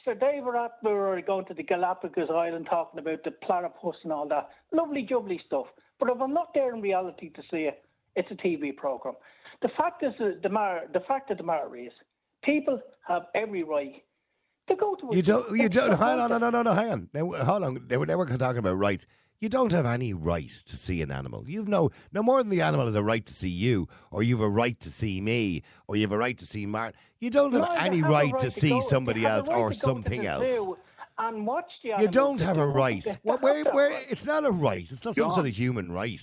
[0.02, 4.48] Sir David Attenborough going to the Galapagos Island talking about the platypus and all that.
[4.72, 5.66] Lovely jubbly stuff.
[5.98, 7.84] But if I'm not there in reality to see it,
[8.16, 9.14] it's a TV program.
[9.62, 11.90] The fact is the matter, the fact of the matter is
[12.44, 14.02] people have every right
[14.68, 15.50] to go to a You don't.
[15.56, 15.98] You don't.
[15.98, 16.72] Hang on, no, no, no, no.
[16.74, 17.08] Hang on.
[17.12, 17.84] Now, hold on.
[17.88, 19.06] They were never talking about rights.
[19.40, 21.44] You don't have any right to see an animal.
[21.48, 24.40] You've no, no more than the animal has a right to see you, or you've
[24.40, 26.98] a right to see me, or you have a right to see Martin.
[27.20, 29.70] You don't have No, any have a right, to go- see somebody else right or
[29.70, 30.50] to to something else.
[30.50, 30.76] zoo
[31.18, 33.04] And watch the You don't have a right.
[33.24, 34.06] Well, where, where, right.
[34.08, 34.82] it's not a right.
[34.90, 36.20] It's not some sort of human right.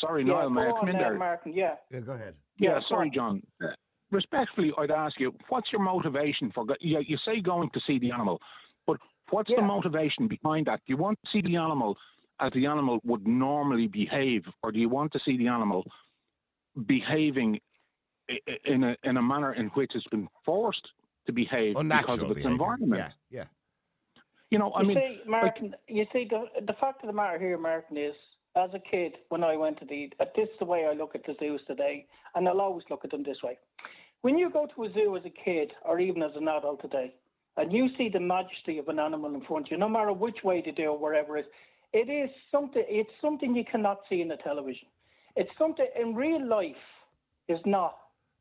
[0.00, 1.18] Sorry, Yeah, Niall, may I come in there, there?
[1.18, 1.52] Martin.
[1.54, 1.74] Yeah.
[1.90, 2.34] Yeah, go ahead.
[2.58, 3.40] Yeah, Yeah, sorry, John.
[3.62, 3.68] Uh,
[4.10, 6.66] respectfully, I'd ask you, what's your motivation for?
[6.66, 8.40] Go- you, you say going to see the animal,
[8.86, 8.98] but
[9.30, 10.80] what's the motivation behind that?
[10.86, 11.96] Do you want to see the animal
[12.40, 15.84] as the animal would normally behave, or do you want to see the animal
[16.86, 17.58] behaving
[18.30, 20.86] i- i- in a in a manner in which it's been forced
[21.26, 22.50] to behave because Unnatural of its behaviour.
[22.50, 23.12] environment?
[23.30, 23.44] Yeah, yeah.
[24.50, 27.38] You know, I you mean, see, Martin, you see, the the fact of the matter
[27.38, 28.14] here, Martin, is
[28.56, 31.14] as a kid when I went to the, uh, this is the way I look
[31.14, 33.58] at the zoos today, and I'll always look at them this way.
[34.22, 37.14] When you go to a zoo as a kid, or even as an adult today,
[37.56, 40.38] and you see the majesty of an animal in front of you, no matter which
[40.44, 41.46] way they do or wherever it is,
[41.92, 42.84] it is something.
[42.88, 44.88] It's something you cannot see in the television.
[45.36, 46.76] It's something in real life
[47.48, 47.96] is not.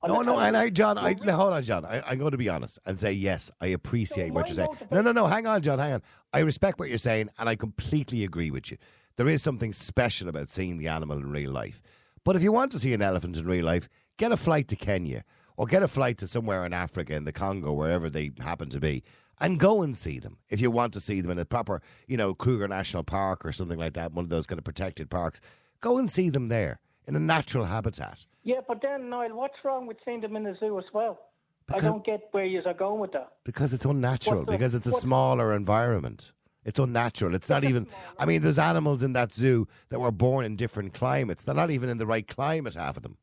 [0.05, 0.69] No, no, and I.
[0.69, 1.83] John, I, hold on, John.
[1.85, 3.49] I, I'm going to be honest and say yes.
[3.59, 4.77] I appreciate what my you're saying.
[4.91, 5.27] No, no, no.
[5.27, 5.79] Hang on, John.
[5.79, 6.01] Hang on.
[6.33, 8.77] I respect what you're saying, and I completely agree with you.
[9.15, 11.81] There is something special about seeing the animal in real life.
[12.23, 14.75] But if you want to see an elephant in real life, get a flight to
[14.75, 15.23] Kenya
[15.55, 18.79] or get a flight to somewhere in Africa, in the Congo, wherever they happen to
[18.79, 19.03] be,
[19.39, 20.37] and go and see them.
[20.49, 23.51] If you want to see them in a proper, you know, Kruger National Park or
[23.51, 25.41] something like that, one of those kind of protected parks,
[25.79, 28.25] go and see them there in a natural habitat.
[28.43, 31.19] Yeah, but then Niall, what's wrong with seeing them in the zoo as well?
[31.65, 33.33] Because- I don't get where you are going with that.
[33.43, 34.45] Because it's unnatural.
[34.45, 36.33] The- because it's a smaller environment.
[36.63, 37.33] It's unnatural.
[37.33, 37.87] It's not even.
[38.19, 41.43] I mean, there's animals in that zoo that were born in different climates.
[41.43, 42.75] They're not even in the right climate.
[42.75, 43.17] Half of them.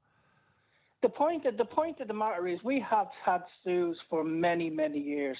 [1.03, 4.70] The point of the point of the matter is we have had zoos for many
[4.70, 5.37] many years,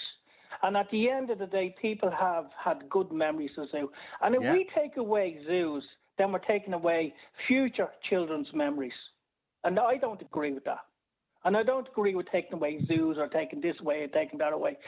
[0.63, 3.91] and at the end of the day, people have had good memories of zoo.
[4.21, 4.53] And if Yeah.
[4.53, 5.85] we take away zoos,
[6.19, 7.15] then we're taking away
[7.49, 8.93] future children's memories,
[9.65, 10.81] and I don't agree with that.
[11.45, 14.53] And I don't agree with taking away zoos or taking this away and taking that
[14.53, 14.79] away,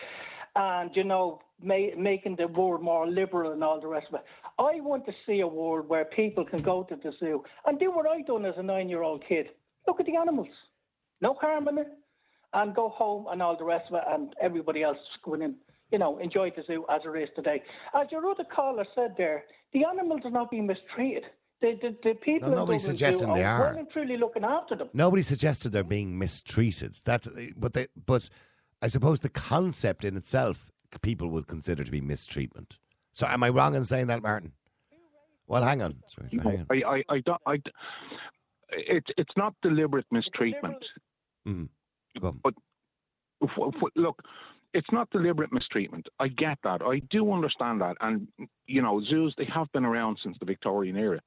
[0.54, 4.24] and you know, ma- making the world more liberal and all the rest of it.
[4.58, 7.90] I want to see a world where people can go to the zoo and do
[7.90, 9.48] what I done as a nine-year-old kid.
[9.86, 10.48] Look at the animals,
[11.20, 11.88] no harm in it,
[12.54, 15.56] and go home and all the rest of it, and everybody else going in.
[15.92, 17.62] You know, enjoy the zoo as it is today.
[17.94, 21.24] As your other caller said there, the animals are not being mistreated.
[21.60, 23.70] The, the, the people No, in nobody's suggesting they are are.
[23.70, 24.88] well and truly looking after them.
[24.92, 26.96] Nobody suggested they're being mistreated.
[27.04, 27.28] That's.
[27.56, 27.86] But they.
[28.04, 28.28] But
[28.82, 30.70] I suppose the concept in itself,
[31.02, 32.78] people would consider to be mistreatment.
[33.12, 34.52] So, am I wrong in saying that, Martin?
[35.46, 35.94] Well, hang on.
[36.08, 36.76] Sorry, sorry, hang on.
[36.84, 37.40] I, I, I don't.
[37.46, 37.54] I,
[38.70, 40.84] it's it's not deliberate mistreatment.
[41.48, 41.68] Mm.
[42.20, 42.40] Go on.
[42.42, 42.54] But
[43.42, 44.20] f- f- look,
[44.76, 46.06] it's not deliberate mistreatment.
[46.20, 46.82] I get that.
[46.82, 47.96] I do understand that.
[48.00, 48.28] And
[48.66, 51.20] you know, zoos they have been around since the Victorian era.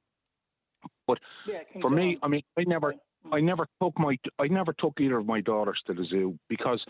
[1.06, 2.20] But Yeah, for me, John.
[2.22, 2.94] I mean, I never,
[3.32, 6.80] I never took my, I never took either of my daughters to the zoo because,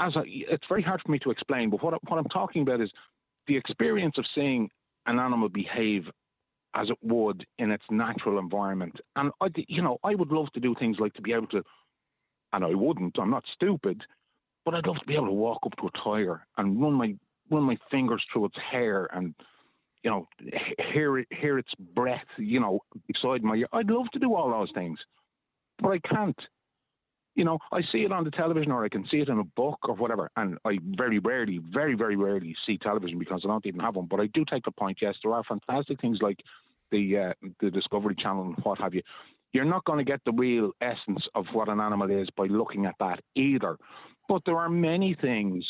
[0.00, 1.70] as I, it's very hard for me to explain.
[1.70, 2.90] But what what I'm talking about is
[3.46, 4.68] the experience of seeing
[5.06, 6.04] an animal behave
[6.74, 8.96] as it would in its natural environment.
[9.16, 11.62] And I, you know, I would love to do things like to be able to,
[12.52, 13.16] and I wouldn't.
[13.18, 14.02] I'm not stupid,
[14.64, 17.14] but I'd love to be able to walk up to a tiger and run my
[17.50, 19.34] run my fingers through its hair and
[20.02, 20.28] you know,
[20.92, 23.66] hear it, hear its breath, you know, beside my ear.
[23.72, 24.98] I'd love to do all those things,
[25.78, 26.38] but I can't.
[27.36, 29.44] You know, I see it on the television or I can see it in a
[29.44, 33.64] book or whatever, and I very rarely, very, very rarely see television because I don't
[33.66, 34.08] even have one.
[34.10, 34.98] But I do take the point.
[35.00, 36.38] Yes, there are fantastic things like
[36.90, 39.02] the uh, the Discovery Channel and what have you.
[39.52, 42.86] You're not going to get the real essence of what an animal is by looking
[42.86, 43.76] at that either.
[44.30, 45.64] But there are many things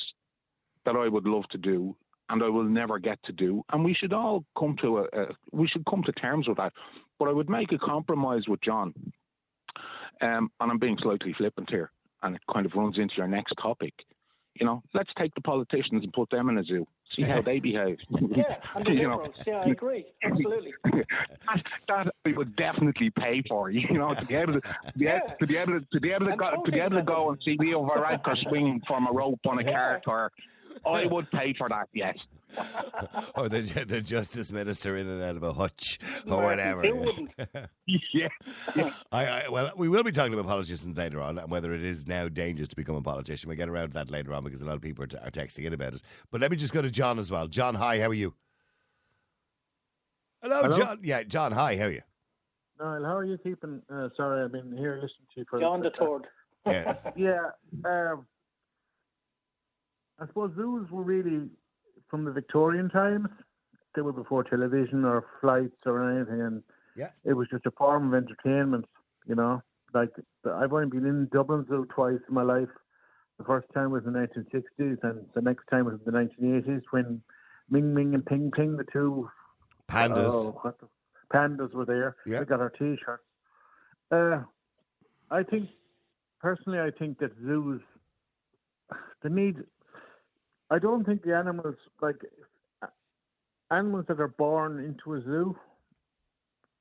[0.85, 1.97] that I would love to do
[2.29, 3.65] and I will never get to do.
[3.73, 6.75] And we should all come to a, a we should come to terms with that.
[7.19, 8.93] But I would make a compromise with John.
[10.21, 11.91] Um, and I'm being slightly flippant here,
[12.23, 13.95] and it kind of runs into your next topic.
[14.55, 17.61] You know, let's take the politicians and put them in a zoo, see how they
[17.61, 17.99] behave.
[18.37, 19.25] Yeah, and the know.
[19.47, 20.07] Yeah, I agree.
[20.23, 20.75] Absolutely.
[20.85, 23.71] that, that I would definitely pay for.
[23.71, 24.61] You know, to be able to,
[24.97, 27.03] be, able, to be able to, to be able to go to be able to
[27.03, 30.33] go and see Leo Varadkar swinging from a rope on a cart, or
[30.87, 31.89] I would pay for that.
[31.93, 32.17] Yes.
[33.37, 36.83] or the the justice minister in and out of a hutch or Martin, whatever.
[36.83, 37.31] who wouldn't?
[38.15, 38.29] yeah.
[39.13, 42.07] I, I, well, we will be talking about politicians later on and whether it is
[42.07, 43.49] now dangerous to become a politician.
[43.49, 45.31] We'll get around to that later on because a lot of people are, t- are
[45.31, 46.03] texting in about it.
[46.31, 47.47] But let me just go to John as well.
[47.47, 48.35] John, hi, how are you?
[50.43, 50.77] Hello, Hello?
[50.77, 50.99] John.
[51.03, 52.03] Yeah, John, hi, how are you?
[52.81, 53.83] Niall, how are you keeping?
[53.93, 56.27] Uh, sorry, I've been here listening to you for John the Third.
[56.67, 56.95] Yeah.
[57.17, 57.51] yeah.
[57.85, 58.27] Um,
[60.19, 61.49] I suppose those were really
[62.11, 63.29] from the Victorian times.
[63.95, 66.63] They were before television or flights or anything, and
[66.97, 67.11] Yeah.
[67.25, 68.87] it was just a form of entertainment.
[69.27, 69.63] You know,
[69.95, 70.11] like
[70.45, 72.69] I've only been in Dublin Zoo twice in my life.
[73.39, 76.83] The first time was in the 1960s, and the next time was in the 1980s
[76.91, 77.23] when
[77.71, 79.31] Ming Ming and Ping Ping, the two
[79.89, 80.31] Pandas.
[80.33, 80.89] Oh, the,
[81.33, 82.17] pandas were there.
[82.27, 82.41] Yeah.
[82.41, 83.25] We got our T-shirts.
[84.11, 84.43] Uh,
[85.31, 85.69] I think
[86.41, 87.81] personally, I think that zoos
[89.23, 89.57] they need.
[90.71, 92.17] I don't think the animals like
[93.71, 95.57] animals that are born into a zoo.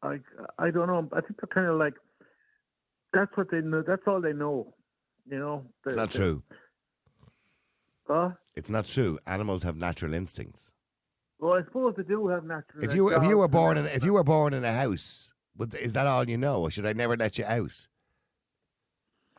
[0.03, 0.21] Like
[0.57, 1.07] I don't know.
[1.11, 1.95] I think they're kind of like
[3.13, 3.83] that's what they know.
[3.85, 4.73] That's all they know.
[5.29, 5.65] You know.
[5.85, 6.43] It's not the- true.
[8.07, 8.31] Huh?
[8.55, 9.19] It's not true.
[9.27, 10.71] Animals have natural instincts.
[11.39, 12.83] Well, I suppose they do have natural.
[12.83, 15.31] If you if you were born in if you were born in a house,
[15.79, 17.87] is that all you know, or should I never let you out?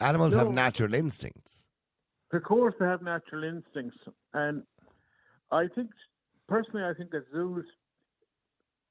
[0.01, 1.69] Animals have natural instincts.
[2.33, 3.99] Of course, they have natural instincts,
[4.35, 4.63] and
[5.51, 5.91] I think,
[6.49, 7.65] personally, I think that zoos,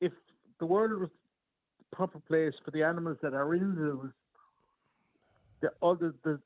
[0.02, 0.12] if
[0.60, 1.10] the world was
[1.80, 4.12] the proper place for the animals that are in zoos,
[5.62, 6.40] the other the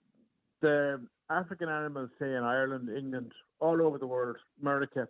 [0.62, 5.08] the African animals, say in Ireland, England, all over the world, America,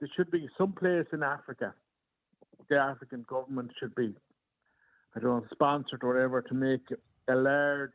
[0.00, 1.74] there should be some place in Africa.
[2.68, 4.14] The African government should be,
[5.14, 6.86] I don't know, sponsored or whatever to make
[7.28, 7.92] a large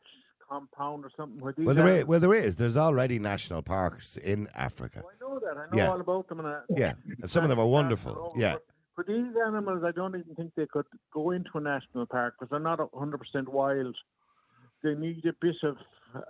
[0.48, 1.40] compound or something.
[1.40, 2.56] Where these Well, there is, animals- well, there is.
[2.56, 5.02] There's already national parks in Africa.
[5.04, 5.56] I know that.
[5.56, 5.90] I know Yeah.
[5.90, 6.40] all about them.
[6.40, 8.32] And I, Yeah, and some of them are wonderful.
[8.36, 8.56] Yeah,
[8.94, 12.50] For these animals, I don't even think they could go into a national park because
[12.50, 13.96] they're not 100% wild.
[14.82, 15.76] They need a bit of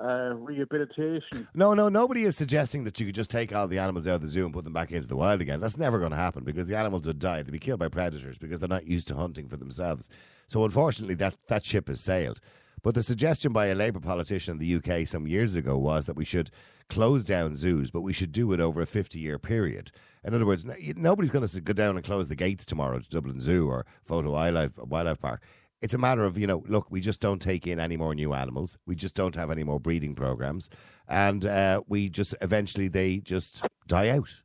[0.00, 1.46] uh, rehabilitation.
[1.54, 4.22] No, no, nobody is suggesting that you could just take all the animals out of
[4.22, 5.60] the zoo and put them back into the wild again.
[5.60, 7.42] That's never going to happen because the animals would die.
[7.42, 10.08] They'd be killed by predators because they're not used to hunting for themselves.
[10.48, 12.40] So unfortunately, that, that ship has sailed.
[12.86, 16.14] But the suggestion by a Labour politician in the UK some years ago was that
[16.14, 16.52] we should
[16.88, 19.90] close down zoos, but we should do it over a 50 year period.
[20.22, 20.64] In other words,
[20.94, 24.30] nobody's going to go down and close the gates tomorrow to Dublin Zoo or Fota
[24.30, 25.42] Wildlife, Wildlife Park.
[25.82, 28.32] It's a matter of, you know, look, we just don't take in any more new
[28.32, 28.78] animals.
[28.86, 30.70] We just don't have any more breeding programs.
[31.08, 34.42] And uh, we just eventually they just die out.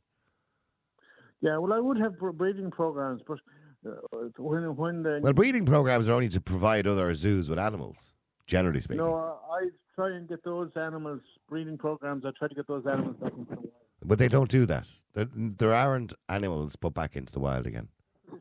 [1.42, 3.38] Yeah, well, I would have breeding programs, but
[3.86, 3.92] uh,
[4.36, 8.14] when when the Well, breeding programs are only to provide other zoos with animals,
[8.46, 8.98] generally speaking.
[8.98, 12.24] no, I try and get those animals breeding programs.
[12.24, 13.72] I try to get those animals back into the wild.
[14.04, 14.90] But they don't do that.
[15.14, 17.88] There, there aren't animals put back into the wild again.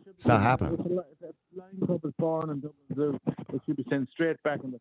[0.07, 0.73] It's not happening.
[0.79, 3.19] If a, li- if a lion cub is born in Dublin Zoo,
[3.53, 4.79] it should be sent straight back in the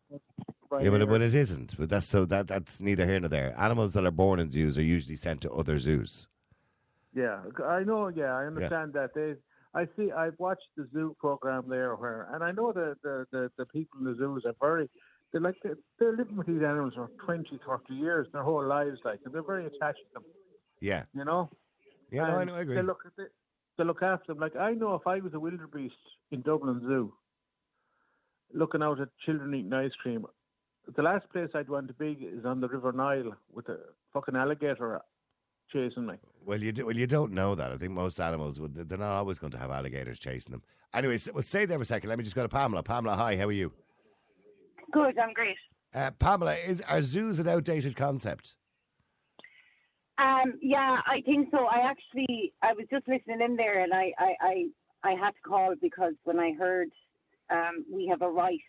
[0.81, 1.77] Yeah, but, but it isn't.
[1.77, 3.53] But that's so that that's neither here nor there.
[3.57, 6.27] Animals that are born in zoos are usually sent to other zoos.
[7.13, 8.07] Yeah, I know.
[8.07, 9.13] Yeah, I understand that.
[9.13, 9.33] They,
[9.73, 10.11] I see.
[10.11, 13.99] I've watched the zoo program there, where, and I know that the, the, the people
[13.99, 14.89] in the zoos are very.
[15.31, 18.99] They're like they're, they're living with these animals for 20, 30 years, their whole lives,
[19.05, 20.23] like, and they're very attached to them.
[20.81, 21.03] Yeah.
[21.13, 21.49] You know.
[22.11, 22.75] Yeah, no, I know, I agree.
[22.75, 23.23] They look, they,
[23.77, 24.39] they look after them.
[24.39, 25.95] Like I know, if I was a wildebeest
[26.31, 27.13] in Dublin Zoo,
[28.53, 30.25] looking out at children eating ice cream,
[30.95, 33.77] the last place I'd want to be is on the River Nile with a
[34.13, 34.99] fucking alligator
[35.71, 36.15] chasing me.
[36.45, 37.71] Well, you do, well, you don't know that.
[37.71, 38.75] I think most animals would.
[38.75, 40.63] They're not always going to have alligators chasing them.
[40.93, 42.09] Anyways, well, stay there for a second.
[42.09, 42.83] Let me just go to Pamela.
[42.83, 43.37] Pamela, hi.
[43.37, 43.71] How are you?
[44.91, 45.57] Good, I'm great.
[45.93, 48.55] Uh, Pamela, is are zoos an outdated concept?
[50.17, 51.65] Um, yeah, I think so.
[51.65, 54.65] I actually, I was just listening in there, and I, I, I,
[55.03, 56.89] I had to call because when I heard
[57.49, 58.59] um, we have a right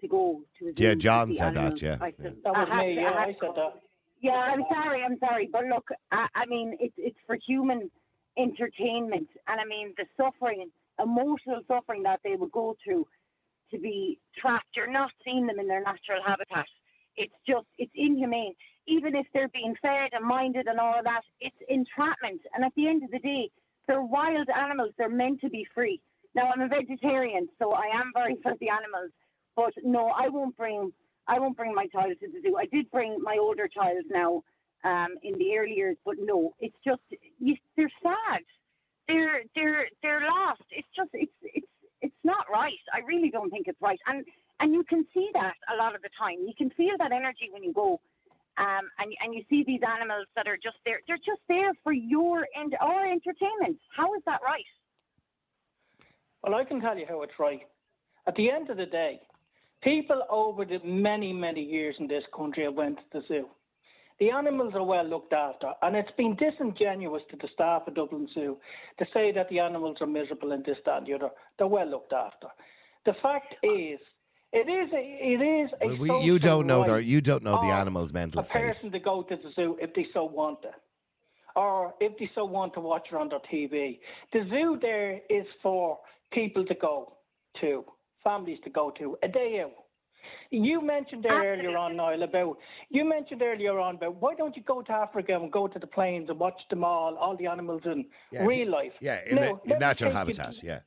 [0.00, 0.82] to go to the zoo.
[0.84, 3.08] Yeah, John see said that, yeah, I said, That was I had me, to- yeah,
[3.12, 3.54] had I to said call.
[3.54, 3.82] that.
[4.20, 7.90] Yeah, I'm sorry, I'm sorry, but look, I, I mean, it's it's for human
[8.38, 10.70] entertainment, and I mean the suffering,
[11.02, 13.06] emotional suffering that they would go through
[13.72, 14.76] to be trapped.
[14.76, 16.66] You're not seeing them in their natural habitat.
[17.16, 18.54] It's just it's inhumane.
[18.86, 22.40] Even if they're being fed and minded and all of that, it's entrapment.
[22.54, 23.50] And at the end of the day,
[23.86, 24.92] they're wild animals.
[24.96, 26.00] They're meant to be free.
[26.34, 29.10] Now I'm a vegetarian, so I am very for the animals.
[29.54, 30.92] But no, I won't bring
[31.28, 32.56] I won't bring my child to the zoo.
[32.56, 34.42] I did bring my older child now
[34.84, 37.02] um, in the early years, but no, it's just
[37.38, 38.42] you, they're sad.
[39.08, 40.62] They're they're they're lost.
[40.70, 41.66] It's just it's it's
[42.02, 42.82] it's not right.
[42.92, 44.24] I really don't think it's right, and
[44.60, 46.38] and you can see that a lot of the time.
[46.46, 48.00] You can feel that energy when you go,
[48.58, 51.00] um, and and you see these animals that are just there.
[51.06, 53.78] They're just there for your and our entertainment.
[53.96, 54.64] How is that right?
[56.42, 57.60] Well, I can tell you how it's right.
[58.26, 59.20] At the end of the day,
[59.82, 63.48] people over the many, many years in this country have went to the zoo.
[64.22, 68.28] The animals are well looked after, and it's been disingenuous to the staff of Dublin
[68.32, 68.56] Zoo
[69.00, 71.30] to say that the animals are miserable and this, that, and the other.
[71.58, 72.46] They're well looked after.
[73.04, 73.98] The fact is,
[74.52, 77.60] it is a, it is a Well, we, you don't know their, you don't know
[77.62, 78.62] the animal's mental a state.
[78.62, 80.80] person to go to the zoo if they so want it,
[81.56, 83.98] or if they so want to watch it on their TV.
[84.32, 85.98] The zoo there is for
[86.32, 87.14] people to go
[87.60, 87.84] to,
[88.22, 89.81] families to go to, a day out.
[90.52, 92.58] You mentioned there earlier on, Niall, about
[92.90, 95.86] you mentioned earlier on about why don't you go to Africa and go to the
[95.86, 98.92] plains and watch them all, all the animals in Yeah, real life.
[99.00, 100.62] Yeah, in, Now, the, in natural take you- habitat.
[100.62, 100.80] Yeah.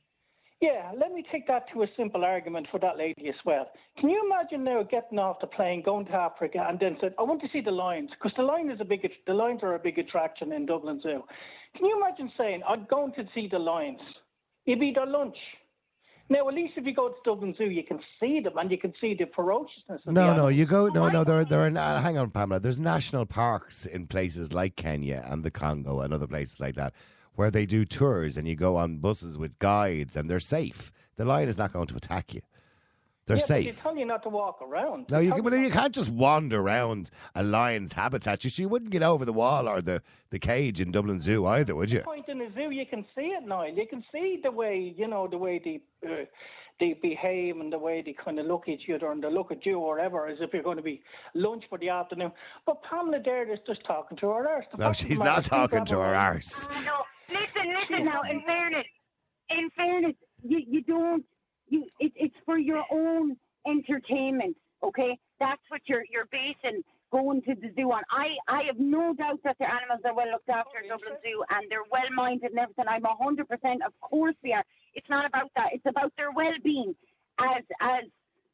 [0.62, 3.68] Yeah, let me take that to a simple argument for that lady as well.
[3.98, 7.24] Can you imagine now getting off the plane, going to Africa, and then said, "I
[7.24, 9.78] want to see the lions," because the lion is a big, the lions are a
[9.78, 11.22] big attraction in Dublin Zoo.
[11.76, 14.00] Can you imagine saying, "I'm going to see the lions"?
[14.64, 15.36] It'd be their lunch.
[16.28, 18.78] Now, at least if you go to Dublin Zoo, you can see them and you
[18.78, 20.00] can see the ferociousness.
[20.06, 20.88] Of the No, no, you go.
[20.88, 21.22] No, no.
[21.22, 21.64] There, there are.
[21.64, 22.58] Oh, uh, na- Hang on, Pamela.
[22.60, 26.94] There's national parks in places like Kenya and the Congo and other places like that,
[27.34, 30.92] where they do tours and you go on buses with guides and they're safe.
[31.16, 32.40] The lion is not going to attack you.
[33.26, 33.82] They're yeah, But they safe.
[33.82, 35.06] tell you not to walk around.
[35.10, 38.44] No, you, tell can, well, you can't just wander around a lion's habitat.
[38.44, 40.00] You, you wouldn't get over the wall or the,
[40.30, 42.00] the cage in Dublin Zoo either, would you?
[42.00, 43.64] point in the zoo, you can see it now.
[43.64, 46.24] You can see the way you know the way they uh,
[46.78, 49.50] they behave and the way they kind of look at each other and they look
[49.50, 51.00] at you or whatever, as if you're going to be
[51.34, 52.30] lunch for the afternoon.
[52.66, 54.66] But Pamela there is just talking to her arse.
[54.70, 56.68] The No, fact of the she's not talking to her a- arse.
[56.84, 56.92] No,
[57.30, 58.20] listen, listen now.
[58.30, 58.86] In fairness,
[59.50, 60.14] in fairness,
[60.44, 61.24] you, you don't.
[61.68, 63.36] You it, it's for your own
[63.66, 64.56] entertainment.
[64.82, 68.02] Okay, that's what you're you're basing going to the zoo on.
[68.10, 71.44] I I have no doubt that the animals are well looked after in Dublin Zoo
[71.50, 72.84] and they're well minded and everything.
[72.88, 73.82] I'm hundred percent.
[73.86, 74.64] Of course they are.
[74.94, 75.70] It's not about that.
[75.72, 76.94] It's about their well being
[77.38, 78.04] as as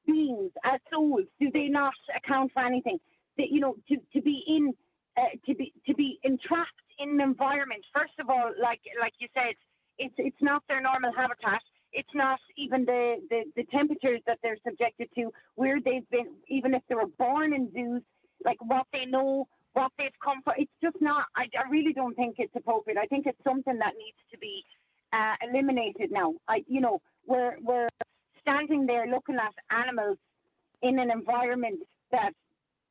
[0.07, 1.27] beings, as souls.
[1.41, 2.99] Do they not account for anything?
[3.39, 4.75] That you know to to be in
[5.17, 7.85] uh, to be to be entrapped in an environment.
[7.95, 9.55] First of all, like like you said,
[9.99, 11.63] it's it's not their normal habitat.
[11.93, 16.74] It's not even the, the, the temperatures that they're subjected to, where they've been, even
[16.74, 18.03] if they were born in zoos,
[18.45, 20.55] like what they know, what they've come from.
[20.59, 22.99] It's just not, I, I really don't think it's appropriate.
[22.99, 24.64] I think it's something that needs to be
[25.12, 26.34] uh, eliminated now.
[26.49, 27.88] I, you know, we're, we're
[28.40, 30.18] standing there looking at animals
[30.82, 31.80] in an environment
[32.11, 32.32] that,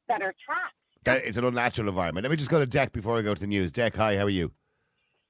[0.07, 0.75] that are trapped.
[1.03, 2.23] That- It's an unnatural environment.
[2.23, 3.71] Let me just go to Deck before I go to the news.
[3.71, 4.51] Deck, hi, how are you?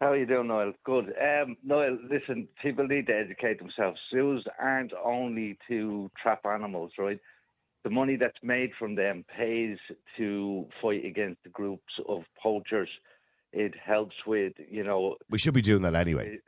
[0.01, 0.73] How are you doing, Noel?
[0.83, 1.13] Good.
[1.21, 3.99] Um, Noel, listen, people need to educate themselves.
[4.11, 7.19] Zoos aren't only to trap animals, right?
[7.83, 9.77] The money that's made from them pays
[10.17, 12.89] to fight against the groups of poachers.
[13.53, 16.39] It helps with, you know, We should be doing that anyway.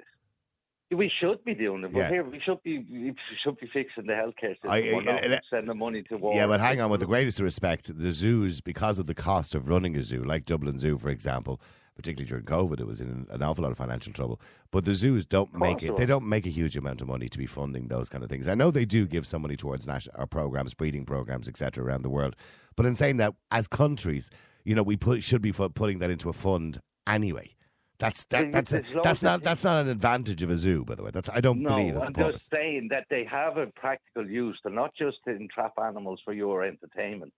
[0.91, 2.09] we should be doing it, but Yeah.
[2.09, 4.69] here we should be we should be fixing the healthcare system.
[4.71, 6.35] I- I- not I- sending money to war.
[6.35, 6.89] Yeah, but hang on.
[6.91, 10.45] With the greatest respect, the zoos, because of the cost of running a zoo, like
[10.45, 11.59] Dublin Zoo, for example,
[11.95, 14.39] particularly during COVID, it was in an awful lot of financial trouble.
[14.71, 15.95] But the zoos don't make it.
[15.95, 18.47] they don't make a huge amount of money to be funding those kind of things.
[18.47, 21.83] I know they do give some money towards national our uh, programs, breeding programs, etc.,
[21.83, 22.35] around the world.
[22.75, 24.29] But in saying that, as countries,
[24.63, 27.55] you know, we put, should be putting that into a fund anyway.
[27.99, 31.03] That's that, that's there's that's not that's not an advantage of a zoo, by the
[31.03, 31.11] way.
[31.13, 32.41] That's I don't no, believe that's I'm the purpose.
[32.41, 34.59] just saying that they have a practical use.
[34.63, 37.31] They're not just to entrap animals for your entertainment.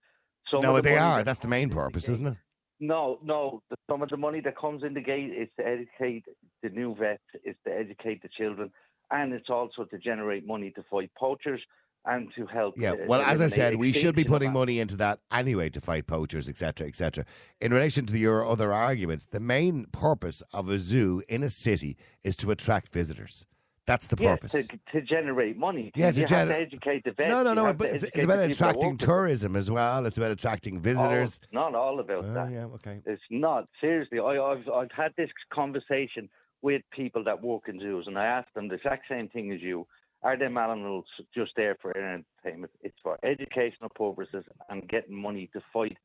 [0.50, 1.22] Some no, the they are.
[1.22, 2.36] That's the main purpose, eh, isn't it?
[2.80, 3.62] No, no.
[3.70, 6.24] The, some of the money that comes in the gate is to educate
[6.62, 8.70] the new vets, is to educate the children,
[9.10, 11.60] and it's also to generate money to fight poachers
[12.04, 12.74] and to help.
[12.76, 15.80] Yeah, uh, well, as I said, we should be putting money into that anyway to
[15.80, 17.24] fight poachers, etc., etc.
[17.60, 21.96] In relation to your other arguments, the main purpose of a zoo in a city
[22.22, 23.46] is to attract visitors.
[23.86, 24.66] That's the Yeah, purpose.
[24.66, 25.92] to, to generate money.
[25.94, 27.28] Yeah, to gener- to educate the vets.
[27.28, 27.72] no, no, no.
[27.72, 30.04] But it's, it's about the people that attracting tourism as well.
[30.06, 31.40] It's about attracting oh, visitors.
[31.44, 32.50] Oh, not all about Oh, that.
[32.50, 32.98] yeah, okay.
[33.06, 34.18] It's not seriously.
[34.18, 36.28] I, I've I've had this conversation
[36.62, 39.60] with people that work in zoos, and I asked them the exact same thing as
[39.62, 39.86] you.
[40.22, 42.72] Are them animals just there for entertainment?
[42.82, 45.96] It's for educational purposes and getting money to fight.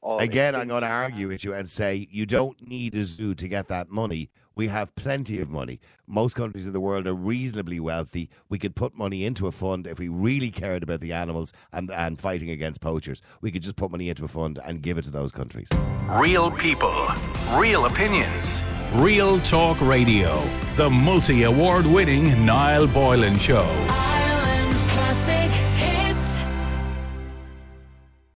[0.00, 3.34] All Again, I'm going to argue with you and say you don't need a zoo
[3.34, 4.30] to get that money.
[4.54, 5.80] We have plenty of money.
[6.06, 8.28] Most countries in the world are reasonably wealthy.
[8.48, 11.90] We could put money into a fund if we really cared about the animals and,
[11.90, 13.22] and fighting against poachers.
[13.40, 15.68] We could just put money into a fund and give it to those countries.
[16.10, 17.06] Real people,
[17.54, 18.62] real opinions,
[18.94, 20.42] real talk radio.
[20.76, 24.07] The multi award winning Niall Boylan Show.